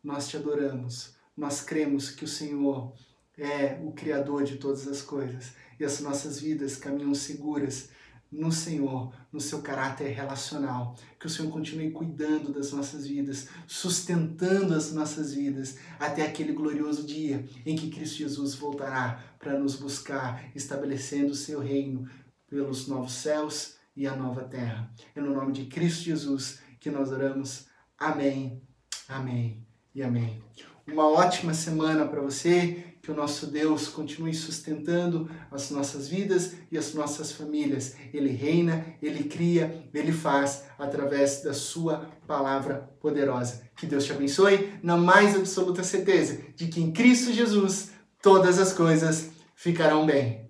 Nós 0.05 0.28
te 0.28 0.36
adoramos, 0.36 1.14
nós 1.34 1.62
cremos 1.62 2.11
que 2.11 2.22
o 2.22 2.28
Senhor 2.28 2.92
é 3.38 3.80
o 3.82 3.90
Criador 3.92 4.44
de 4.44 4.57
todas 4.59 4.86
as 4.86 5.01
coisas 5.01 5.55
e 5.78 5.84
as 5.84 5.98
nossas 6.01 6.38
vidas 6.38 6.76
caminham 6.76 7.14
seguras 7.14 7.88
no 8.31 8.53
Senhor, 8.53 9.12
no 9.33 9.41
seu 9.41 9.61
caráter 9.61 10.09
relacional. 10.14 10.95
Que 11.18 11.26
o 11.26 11.31
Senhor 11.31 11.51
continue 11.51 11.91
cuidando 11.91 12.53
das 12.53 12.72
nossas 12.72 13.07
vidas, 13.07 13.49
sustentando 13.66 14.74
as 14.74 14.93
nossas 14.93 15.35
vidas 15.35 15.76
até 15.99 16.22
aquele 16.22 16.53
glorioso 16.53 17.07
dia 17.07 17.45
em 17.66 17.76
que 17.76 17.91
Cristo 17.91 18.18
Jesus 18.18 18.55
voltará 18.55 19.24
para 19.39 19.59
nos 19.59 19.76
buscar, 19.76 20.45
estabelecendo 20.55 21.33
o 21.33 21.37
seu 21.37 21.61
reino 21.61 22.09
pelos 22.49 22.87
novos 22.87 23.12
céus 23.12 23.76
e 23.97 24.07
a 24.07 24.14
nova 24.14 24.45
terra. 24.45 24.93
É 25.14 25.20
no 25.20 25.35
nome 25.35 25.53
de 25.53 25.66
Cristo 25.66 26.05
Jesus 26.05 26.61
que 26.78 26.91
nós 26.91 27.11
oramos. 27.11 27.66
Amém, 27.99 28.62
amém 29.09 29.66
e 29.95 30.03
amém. 30.03 30.43
Uma 30.87 31.09
ótima 31.09 31.55
semana 31.55 32.07
para 32.07 32.20
você. 32.20 32.89
Que 33.03 33.11
o 33.11 33.14
nosso 33.14 33.46
Deus 33.46 33.88
continue 33.88 34.34
sustentando 34.34 35.30
as 35.51 35.70
nossas 35.70 36.09
vidas 36.09 36.55
e 36.70 36.76
as 36.76 36.92
nossas 36.92 37.32
famílias. 37.32 37.96
Ele 38.12 38.30
reina, 38.30 38.84
ele 39.01 39.24
cria, 39.24 39.88
ele 39.94 40.12
faz 40.12 40.64
através 40.78 41.42
da 41.42 41.55
sua 41.55 42.11
palavra 42.26 42.90
poderosa. 43.01 43.62
Que 43.76 43.86
Deus 43.86 44.05
te 44.05 44.12
abençoe 44.12 44.74
na 44.82 44.96
mais 44.96 45.34
absoluta 45.34 45.82
certeza 45.82 46.40
de 46.55 46.68
que 46.68 46.80
em 46.80 46.92
Cristo 46.92 47.32
Jesus 47.32 47.90
todas 48.20 48.59
as 48.59 48.72
coisas 48.72 49.30
ficarão 49.55 50.05
bem. 50.05 50.49